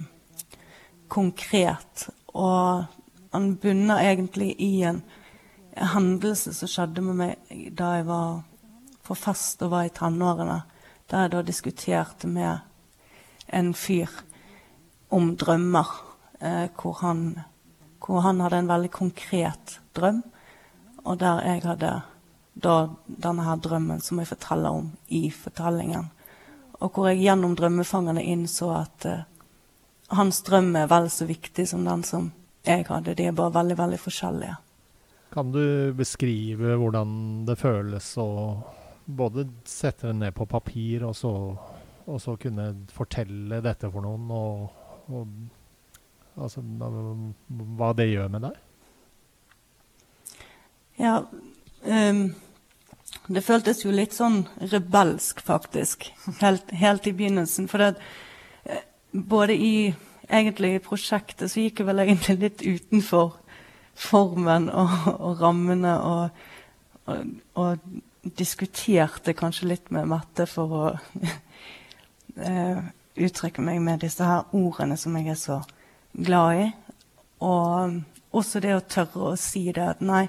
konkret. 1.11 2.07
Og 2.35 2.87
han 3.33 3.51
bunner 3.61 4.03
egentlig 4.03 4.53
i 4.63 4.83
en 4.87 5.01
hendelse 5.77 6.53
som 6.57 6.71
skjedde 6.71 7.03
med 7.05 7.19
meg 7.21 7.67
da 7.77 7.97
jeg 7.97 8.07
var 8.09 8.41
på 9.07 9.15
fest 9.15 9.61
og 9.63 9.71
var 9.75 9.87
i 9.87 9.93
tenårene. 9.93 10.61
Der 11.07 11.25
jeg 11.25 11.35
da 11.35 11.43
diskuterte 11.45 12.27
med 12.27 12.59
en 13.47 13.71
fyr 13.77 14.11
om 15.13 15.35
drømmer. 15.39 15.93
Eh, 16.39 16.67
hvor, 16.75 16.99
han, 17.01 17.39
hvor, 18.03 18.21
han, 18.25 18.41
hadde 18.43 18.59
en 18.61 18.69
veldig 18.69 18.91
konkret 18.93 19.79
drøm, 19.97 20.19
og 21.07 21.19
der 21.21 21.41
jeg 21.45 21.63
hadde 21.63 21.93
da 22.57 22.75
denne 23.07 23.45
her 23.45 23.59
drømmen 23.61 24.01
som 24.03 24.19
jeg 24.19 24.31
forteller 24.31 24.75
om 24.81 24.91
i 25.13 25.27
fortellingen. 25.31 26.09
Og 26.81 26.93
hvor 26.93 27.09
jeg 27.09 27.23
gjennom 27.23 27.55
drømmefangene 27.57 28.23
innså 28.23 28.69
at 28.75 29.07
uh, 29.09 29.25
hans 30.13 30.41
drøm 30.45 30.75
er 30.75 30.89
vel 30.91 31.09
så 31.13 31.27
viktig 31.29 31.67
som 31.69 31.85
den 31.85 32.03
som 32.05 32.31
jeg 32.67 32.85
hadde. 32.89 33.15
De 33.15 33.27
er 33.29 33.35
bare 33.35 33.55
veldig, 33.55 33.77
veldig 33.77 33.99
forskjellige. 34.01 34.57
Kan 35.33 35.51
du 35.51 35.93
beskrive 35.97 36.77
hvordan 36.79 37.45
det 37.47 37.57
føles 37.59 38.09
å 38.21 38.29
både 39.07 39.47
sette 39.67 40.09
det 40.09 40.19
ned 40.19 40.35
på 40.35 40.47
papir, 40.49 41.05
og 41.07 41.15
så, 41.15 41.31
og 42.05 42.21
så 42.21 42.35
kunne 42.39 42.69
fortelle 42.91 43.61
dette 43.63 43.89
for 43.91 44.03
noen, 44.03 44.31
og, 44.31 45.11
og 45.11 46.43
altså, 46.43 46.63
hva 46.63 47.91
det 47.95 48.09
gjør 48.11 48.31
med 48.35 48.47
deg? 48.49 48.63
Ja 50.97 51.21
um, 51.83 52.35
Det 53.27 53.43
føltes 53.43 53.83
jo 53.85 53.91
litt 53.93 54.15
sånn 54.15 54.45
rebelsk, 54.71 55.41
faktisk, 55.45 56.07
helt, 56.41 56.71
helt 56.71 57.07
i 57.07 57.13
begynnelsen. 57.15 57.67
For 57.67 57.83
det, 57.83 58.03
eh, 58.63 58.83
både 59.11 59.55
i 59.55 59.73
egentlig 60.27 60.73
i 60.75 60.83
prosjektet 60.83 61.51
så 61.51 61.59
gikk 61.59 61.81
jeg 61.81 61.87
vel 61.89 62.03
egentlig 62.03 62.37
litt 62.41 62.63
utenfor 62.63 63.35
formen 63.97 64.69
og, 64.69 64.95
og 65.17 65.41
rammene 65.41 65.93
og, 65.99 66.43
og, 67.07 67.33
og, 67.59 67.87
diskuterte 68.37 69.31
kanskje 69.37 69.69
litt 69.69 69.91
med 69.95 70.09
Mette 70.11 70.43
for 70.51 70.73
å 70.75 70.87
uh, 72.43 72.79
uttrykke 73.27 73.63
meg 73.63 73.79
med 73.85 74.01
disse 74.03 74.25
her 74.27 74.51
ordene 74.51 74.97
som 74.99 75.15
jeg 75.15 75.31
er 75.31 75.39
så 75.39 75.61
glad 76.11 76.63
i. 76.65 76.67
Og 77.47 78.01
også 78.35 78.59
det 78.63 78.75
å 78.75 78.83
tørre 78.83 79.31
å 79.31 79.39
si 79.39 79.69
det 79.71 79.85
at 79.95 80.03
nei, 80.03 80.25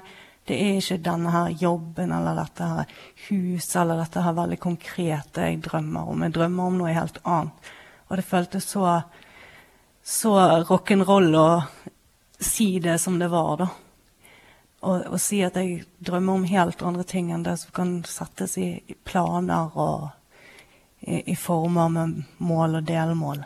det 0.49 0.57
er 0.59 0.79
ikke 0.81 0.99
denne 1.05 1.31
her 1.33 1.55
jobben 1.61 2.11
eller 2.15 2.41
dette 2.41 2.67
her 2.73 2.93
huset 3.29 3.75
eller 3.83 4.01
dette 4.01 4.23
her 4.25 4.37
veldig 4.37 4.59
konkrete 4.61 5.47
jeg 5.47 5.61
drømmer 5.65 6.11
om. 6.11 6.25
Jeg 6.25 6.35
drømmer 6.35 6.71
om 6.71 6.79
noe 6.81 6.95
helt 6.95 7.21
annet. 7.23 7.73
Og 8.09 8.17
det 8.17 8.25
føltes 8.25 8.65
så 8.73 8.99
så 10.09 10.31
rock'n'roll 10.65 11.35
å 11.37 11.49
si 12.39 12.79
det 12.81 12.97
som 12.99 13.19
det 13.19 13.27
var, 13.29 13.57
da. 13.59 13.67
Og, 14.79 15.03
og, 15.11 15.19
si 15.19 15.41
at 15.43 15.57
jeg 15.59 15.83
drømmer 15.99 16.39
om 16.39 16.47
helt 16.47 16.81
andre 16.87 17.03
ting 17.03 17.33
enn 17.35 17.43
det 17.43 17.57
som 17.59 17.73
kan 17.75 17.91
settes 18.07 18.55
i, 18.57 18.69
i 18.87 18.95
planer 18.95 19.75
og 19.75 20.07
i, 21.03 21.19
i, 21.33 21.35
former 21.35 21.91
med 21.91 22.21
mål 22.39 22.79
og 22.79 22.87
delmål. 22.87 23.43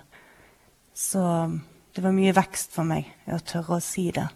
Så 0.94 1.24
det 1.96 2.06
var 2.06 2.14
mye 2.14 2.36
vekst 2.38 2.78
for 2.78 2.86
meg 2.86 3.10
å 3.26 3.42
tørre 3.42 3.80
å 3.80 3.84
si 3.84 4.12
det. 4.14 4.28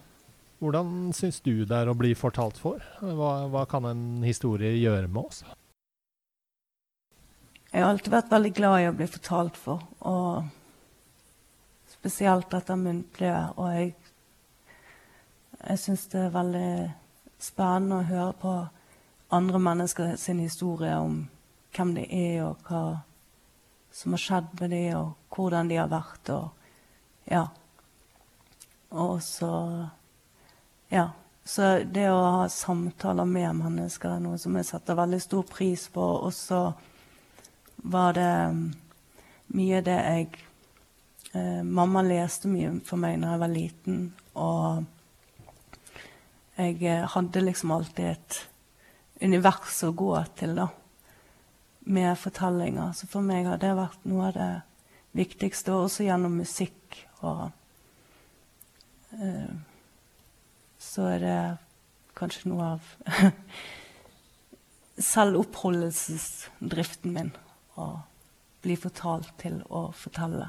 Hvordan 0.58 1.12
syns 1.14 1.40
du 1.44 1.64
det 1.64 1.76
er 1.76 1.88
å 1.90 1.96
bli 1.98 2.14
fortalt 2.18 2.58
for? 2.58 2.82
Hva, 3.00 3.46
hva 3.52 3.64
kan 3.70 3.86
en 3.86 4.24
historie 4.26 4.74
gjøre 4.80 5.06
med 5.06 5.22
oss? 5.22 5.44
Jeg 7.68 7.84
har 7.84 7.92
alltid 7.92 8.14
vært 8.14 8.32
veldig 8.32 8.54
glad 8.56 8.78
i 8.82 8.88
å 8.88 8.96
bli 8.96 9.06
fortalt 9.10 9.58
for. 9.60 9.84
og 10.00 10.48
spesielt 11.98 12.50
dette 12.50 12.76
muntlige. 12.76 13.40
Og 13.56 13.72
jeg, 13.74 13.94
jeg 15.58 15.82
syns 15.82 16.06
det 16.12 16.24
er 16.26 16.34
veldig 16.34 16.70
spennende 17.42 18.00
å 18.00 18.08
høre 18.08 18.34
på 18.40 18.54
andre 19.34 19.60
mennesker 19.60 20.16
sin 20.16 20.40
historie 20.42 20.94
om 20.96 21.20
hvem 21.76 21.94
de 21.98 22.06
er, 22.06 22.44
og 22.46 22.64
hva 22.68 22.82
som 23.94 24.14
har 24.14 24.22
skjedd 24.22 24.54
med 24.60 24.72
dem, 24.72 24.96
og 24.96 25.34
hvordan 25.34 25.70
de 25.70 25.78
har 25.80 25.90
vært. 25.92 26.32
Og 26.34 27.30
ja. 27.30 27.44
Og 28.88 29.18
så 29.22 29.52
Ja. 30.92 31.10
Så 31.48 31.78
det 31.88 32.10
å 32.12 32.16
ha 32.20 32.48
samtaler 32.52 33.24
med 33.24 33.56
mennesker 33.56 34.12
er 34.12 34.20
noe 34.20 34.36
som 34.40 34.56
jeg 34.58 34.68
setter 34.68 34.98
veldig 34.98 35.20
stor 35.24 35.46
pris 35.48 35.86
på. 35.88 36.04
Og 36.04 36.34
så 36.36 36.60
var 37.88 38.18
det 38.18 38.32
mye 39.56 39.80
det 39.86 39.96
jeg 39.96 40.28
Eh, 41.32 41.62
mamma 41.62 42.02
leste 42.02 42.48
mye 42.48 42.78
for 42.88 43.00
meg 43.00 43.18
da 43.20 43.34
jeg 43.34 43.40
var 43.42 43.50
liten, 43.52 43.96
og 44.40 44.84
jeg 46.56 46.78
eh, 46.88 47.04
hadde 47.12 47.42
liksom 47.44 47.74
alltid 47.74 48.14
et 48.14 48.38
univers 49.20 49.82
å 49.84 49.92
gå 49.92 50.14
til, 50.38 50.56
da, 50.56 50.70
med 51.92 52.16
fortellinger. 52.16 52.94
Så 52.96 53.10
for 53.12 53.26
meg 53.26 53.44
har 53.50 53.60
det 53.60 53.74
vært 53.76 54.08
noe 54.08 54.30
av 54.30 54.38
det 54.38 54.48
viktigste, 55.20 55.76
også 55.76 56.06
gjennom 56.08 56.40
musikk. 56.40 56.96
Og 57.20 57.44
eh, 59.18 59.52
så 60.88 61.02
er 61.12 61.18
det 61.20 61.58
kanskje 62.18 62.48
noe 62.50 62.64
av 62.74 62.82
selvoppholdelsesdriften 65.12 67.12
min 67.14 67.30
å 67.78 67.86
bli 68.64 68.76
fortalt 68.80 69.30
til 69.42 69.56
å 69.68 69.92
fortelle. 69.94 70.48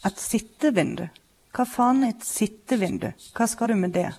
Et 0.00 0.16
sittevindu? 0.16 1.08
Hva 1.54 1.64
faen 1.68 2.04
er 2.06 2.10
et 2.14 2.24
sittevindu? 2.24 3.10
Hva 3.36 3.46
skal 3.50 3.68
du 3.72 3.76
med 3.78 3.92
det? 3.94 4.10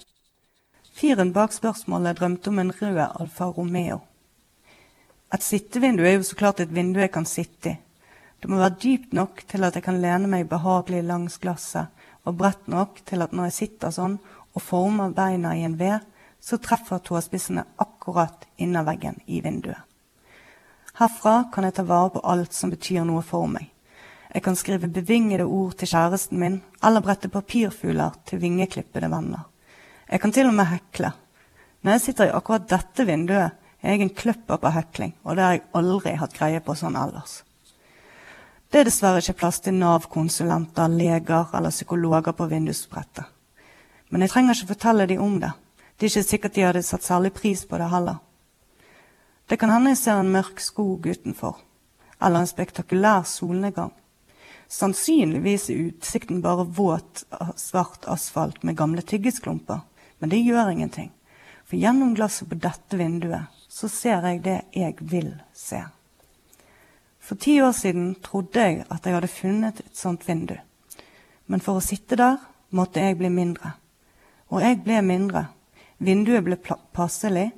Fyren 1.01 1.31
bak 1.33 1.49
spørsmålet 1.49 2.19
drømte 2.19 2.51
om 2.51 2.59
en 2.61 2.71
rød 2.77 2.99
Alfa 3.01 3.45
Romeo. 3.49 4.03
Et 5.33 5.41
sittevindu 5.41 6.03
er 6.05 6.19
jo 6.19 6.27
så 6.27 6.35
klart 6.37 6.59
et 6.61 6.75
vindu 6.75 6.99
jeg 7.01 7.09
kan 7.15 7.25
sitte 7.25 7.71
i. 7.71 7.79
Det 8.37 8.49
må 8.49 8.59
være 8.59 8.77
dypt 8.83 9.15
nok 9.17 9.41
til 9.49 9.65
at 9.65 9.73
jeg 9.73 9.85
kan 9.87 9.97
lene 10.01 10.29
meg 10.29 10.45
behagelig 10.49 11.01
langs 11.07 11.39
glasset, 11.41 11.89
og 12.21 12.37
bredt 12.37 12.69
nok 12.69 13.01
til 13.09 13.25
at 13.25 13.33
når 13.33 13.49
jeg 13.49 13.57
sitter 13.57 13.97
sånn 13.97 14.19
og 14.53 14.61
former 14.61 15.09
beina 15.17 15.55
i 15.57 15.65
en 15.65 15.79
ved, 15.81 16.05
så 16.37 16.61
treffer 16.61 17.01
tåspissene 17.01 17.65
akkurat 17.81 18.45
inner 18.61 18.85
veggen 18.85 19.17
i 19.25 19.41
vinduet. 19.41 19.81
Herfra 21.01 21.47
kan 21.53 21.65
jeg 21.65 21.79
ta 21.79 21.89
vare 21.89 22.13
på 22.13 22.27
alt 22.29 22.53
som 22.53 22.69
betyr 22.69 23.07
noe 23.09 23.25
for 23.25 23.49
meg. 23.49 23.71
Jeg 24.29 24.45
kan 24.45 24.55
skrive 24.55 24.85
bevingede 24.85 25.49
ord 25.49 25.79
til 25.81 25.95
kjæresten 25.95 26.37
min, 26.37 26.61
eller 26.85 27.01
brette 27.01 27.29
papirfugler 27.29 28.21
til 28.29 28.45
vingeklippede 28.45 29.09
venner. 29.09 29.47
Jeg 30.11 30.19
kan 30.19 30.33
til 30.35 30.49
og 30.49 30.55
med 30.57 30.67
hekle. 30.67 31.13
Når 31.81 31.95
jeg 31.95 32.01
sitter 32.01 32.27
i 32.27 32.35
akkurat 32.35 32.67
dette 32.67 33.05
vinduet, 33.07 33.55
er 33.81 33.95
jeg 33.95 34.01
en 34.03 34.13
kløpper 34.13 34.59
på 34.59 34.71
hekling, 34.75 35.13
og 35.23 35.35
det 35.35 35.43
har 35.43 35.53
jeg 35.55 35.63
aldri 35.79 36.11
hatt 36.19 36.35
greie 36.35 36.59
på 36.61 36.75
sånn 36.75 36.97
ellers. 36.99 37.41
Det 38.71 38.81
er 38.81 38.87
dessverre 38.87 39.21
ikke 39.23 39.39
plass 39.39 39.59
til 39.63 39.77
Nav-konsulenter, 39.79 40.91
leger 40.91 41.55
eller 41.55 41.73
psykologer 41.73 42.35
på 42.35 42.47
vindusbrettet. 42.51 43.25
Men 44.11 44.25
jeg 44.25 44.33
trenger 44.33 44.55
ikke 44.55 44.73
fortelle 44.73 45.07
dem 45.07 45.23
om 45.23 45.39
det. 45.39 45.51
Det 45.95 46.05
er 46.05 46.11
ikke 46.11 46.27
sikkert 46.27 46.55
de 46.55 46.65
hadde 46.67 46.83
satt 46.83 47.07
særlig 47.07 47.31
pris 47.35 47.63
på 47.67 47.79
det 47.79 47.89
heller. 47.91 48.19
Det 49.47 49.57
kan 49.59 49.71
hende 49.71 49.91
jeg 49.91 50.01
ser 50.03 50.19
en 50.19 50.31
mørk 50.31 50.59
skog 50.63 51.07
utenfor, 51.07 51.55
eller 52.21 52.43
en 52.43 52.51
spektakulær 52.51 53.23
solnedgang. 53.27 53.91
Sannsynligvis 54.71 55.69
er 55.71 55.87
utsikten 55.89 56.43
bare 56.43 56.67
våt, 56.67 57.23
svart 57.59 58.07
asfalt 58.11 58.63
med 58.63 58.77
gamle 58.79 59.03
tyggisklumper. 59.03 59.81
Men 60.21 60.29
det 60.29 60.43
gjør 60.45 60.69
ingenting. 60.69 61.09
For 61.65 61.79
gjennom 61.81 62.13
glasset 62.15 62.49
på 62.49 62.57
dette 62.61 62.97
vinduet 62.97 63.49
så 63.71 63.87
ser 63.89 64.25
jeg 64.27 64.43
det 64.45 64.59
jeg 64.75 64.97
vil 65.01 65.31
se. 65.55 65.79
For 67.21 67.39
ti 67.41 67.55
år 67.63 67.71
siden 67.73 68.11
trodde 68.21 68.61
jeg 68.61 68.83
at 68.89 69.05
jeg 69.05 69.15
hadde 69.15 69.31
funnet 69.31 69.79
et 69.81 69.97
sånt 69.97 70.27
vindu. 70.27 70.57
Men 71.49 71.63
for 71.63 71.79
å 71.79 71.85
sitte 71.85 72.19
der 72.19 72.37
måtte 72.69 73.01
jeg 73.01 73.17
bli 73.17 73.31
mindre. 73.33 73.73
Og 74.51 74.61
jeg 74.61 74.81
ble 74.85 74.99
mindre. 75.05 75.45
Vinduet 75.97 76.43
ble 76.45 76.57
passelig, 76.93 77.49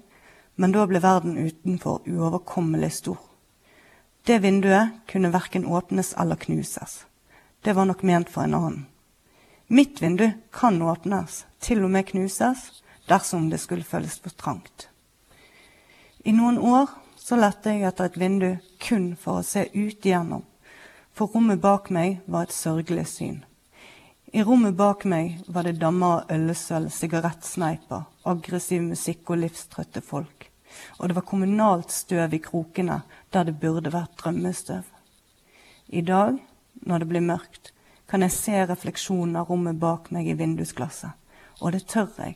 men 0.56 0.72
da 0.72 0.86
ble 0.88 1.02
verden 1.04 1.40
utenfor 1.42 2.06
uoverkommelig 2.08 2.92
stor. 3.00 3.20
Det 4.24 4.40
vinduet 4.44 5.04
kunne 5.12 5.34
verken 5.34 5.66
åpnes 5.66 6.14
eller 6.20 6.40
knuses. 6.40 7.06
det 7.64 7.74
var 7.74 7.86
nok 7.86 8.04
ment 8.04 8.30
for 8.30 8.44
en 8.44 8.54
annen. 8.54 8.86
Mitt 9.68 10.02
vindu 10.02 10.32
kan 10.52 10.82
åpnes, 10.82 11.46
til 11.60 11.84
og 11.84 11.92
med 11.94 12.08
knuses, 12.10 12.84
dersom 13.08 13.50
det 13.50 13.62
skulle 13.64 13.88
føles 13.88 14.20
for 14.20 14.36
trangt. 14.36 14.90
I 16.24 16.32
noen 16.36 16.58
år 16.60 16.92
så 17.20 17.38
lette 17.40 17.72
jeg 17.72 17.88
etter 17.88 18.10
et 18.10 18.20
vindu 18.20 18.50
kun 18.84 19.14
for 19.20 19.40
å 19.40 19.48
se 19.48 19.66
ut 19.72 20.06
igjennom, 20.06 20.44
for 21.16 21.32
rommet 21.32 21.62
bak 21.64 21.90
meg 21.96 22.20
var 22.28 22.48
et 22.48 22.56
sørgelig 22.56 23.08
syn. 23.14 23.44
I 24.34 24.44
rommet 24.44 24.76
bak 24.76 25.04
meg 25.06 25.44
var 25.48 25.68
det 25.68 25.78
dammer 25.80 26.24
av 26.24 26.32
øllesølv, 26.34 26.90
sigarettsneiper, 26.90 28.08
aggressiv 28.26 28.82
musikk 28.82 29.30
og 29.30 29.44
livstrøtte 29.44 30.02
folk. 30.02 30.48
Og 31.00 31.08
det 31.08 31.18
var 31.20 31.28
kommunalt 31.30 31.92
støv 31.94 32.34
i 32.34 32.42
krokene 32.42 33.04
der 33.32 33.46
det 33.46 33.60
burde 33.62 33.94
vært 33.94 34.16
drømmestøv. 34.24 34.88
I 35.88 36.02
dag, 36.02 36.40
når 36.82 37.04
det 37.04 37.10
blir 37.12 37.28
mørkt, 37.28 37.73
kan 38.14 38.22
jeg 38.22 38.32
se 38.32 38.60
refleksjonen 38.70 39.40
av 39.40 39.48
rommet 39.50 39.80
bak 39.82 40.12
meg 40.14 40.28
i 40.30 40.34
vindusglasset. 40.38 41.16
Og 41.66 41.72
det 41.74 41.88
tør 41.90 42.12
jeg. 42.22 42.36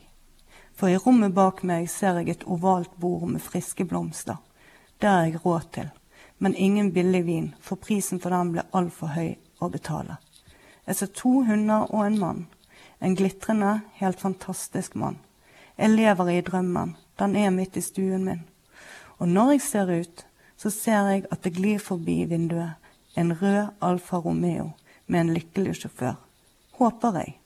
For 0.73 0.89
i 0.89 0.97
rommet 0.97 1.35
bak 1.37 1.59
meg 1.69 1.85
ser 1.93 2.17
jeg 2.17 2.31
et 2.31 2.45
ovalt 2.49 2.95
bord 2.97 3.27
med 3.29 3.43
friske 3.45 3.85
blomster. 3.85 4.39
Det 4.97 5.05
har 5.05 5.27
jeg 5.27 5.43
råd 5.43 5.67
til. 5.77 5.91
Men 6.41 6.55
ingen 6.55 6.89
billig 6.95 7.21
vin, 7.27 7.51
for 7.61 7.77
prisen 7.77 8.17
for 8.17 8.33
den 8.33 8.55
ble 8.55 8.63
altfor 8.73 9.11
høy 9.13 9.35
å 9.61 9.69
betale. 9.69 10.17
Jeg 10.87 10.97
ser 10.97 11.13
to 11.13 11.43
hunder 11.45 11.85
og 11.93 12.07
en 12.07 12.17
mann. 12.23 12.41
En 12.97 13.13
glitrende, 13.13 13.75
helt 14.01 14.25
fantastisk 14.25 14.97
mann. 14.97 15.21
Jeg 15.77 15.93
lever 15.93 16.33
i 16.33 16.41
drømmen. 16.41 16.95
Den 17.21 17.37
er 17.37 17.53
midt 17.53 17.77
i 17.77 17.85
stuen 17.85 18.25
min. 18.25 18.41
Og 19.21 19.29
når 19.29 19.53
jeg 19.59 19.67
ser 19.67 19.93
ut, 19.93 20.25
så 20.57 20.73
ser 20.73 21.13
jeg 21.13 21.29
at 21.29 21.45
det 21.45 21.53
glir 21.61 21.77
forbi 21.77 22.23
vinduet 22.25 22.81
en 23.13 23.37
rød 23.37 23.77
Alfa 23.77 24.25
Romeo 24.25 24.71
med 25.07 25.23
en 25.23 25.33
lykkelig 25.35 25.75
sjåfør. 25.81 26.15
Håper 26.77 27.19
jeg. 27.21 27.37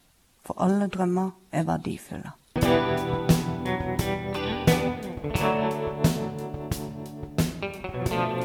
For 0.46 0.58
alle 0.62 0.90
drømmer 0.90 1.32
er 1.54 1.68
verdifulle. 1.70 2.34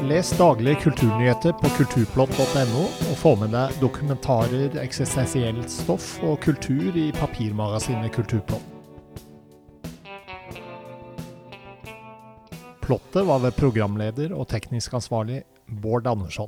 Les 0.07 0.29
daglige 0.39 0.79
kulturnyheter 0.85 1.51
på 1.59 1.69
kulturplott.no, 1.75 2.83
og 3.11 3.17
få 3.19 3.33
med 3.41 3.51
deg 3.51 3.73
dokumentarer, 3.81 4.77
eksistensielt 4.79 5.67
stoff 5.73 6.13
og 6.23 6.37
kultur 6.45 6.95
i 6.95 7.09
papirmagasinet 7.17 8.13
Kulturplott. 8.15 8.63
Plottet 12.87 13.27
var 13.27 13.43
ved 13.43 13.57
programleder 13.59 14.31
og 14.31 14.47
teknisk 14.47 14.93
ansvarlig 14.95 15.41
Bård 15.67 16.07
Andersson. 16.07 16.47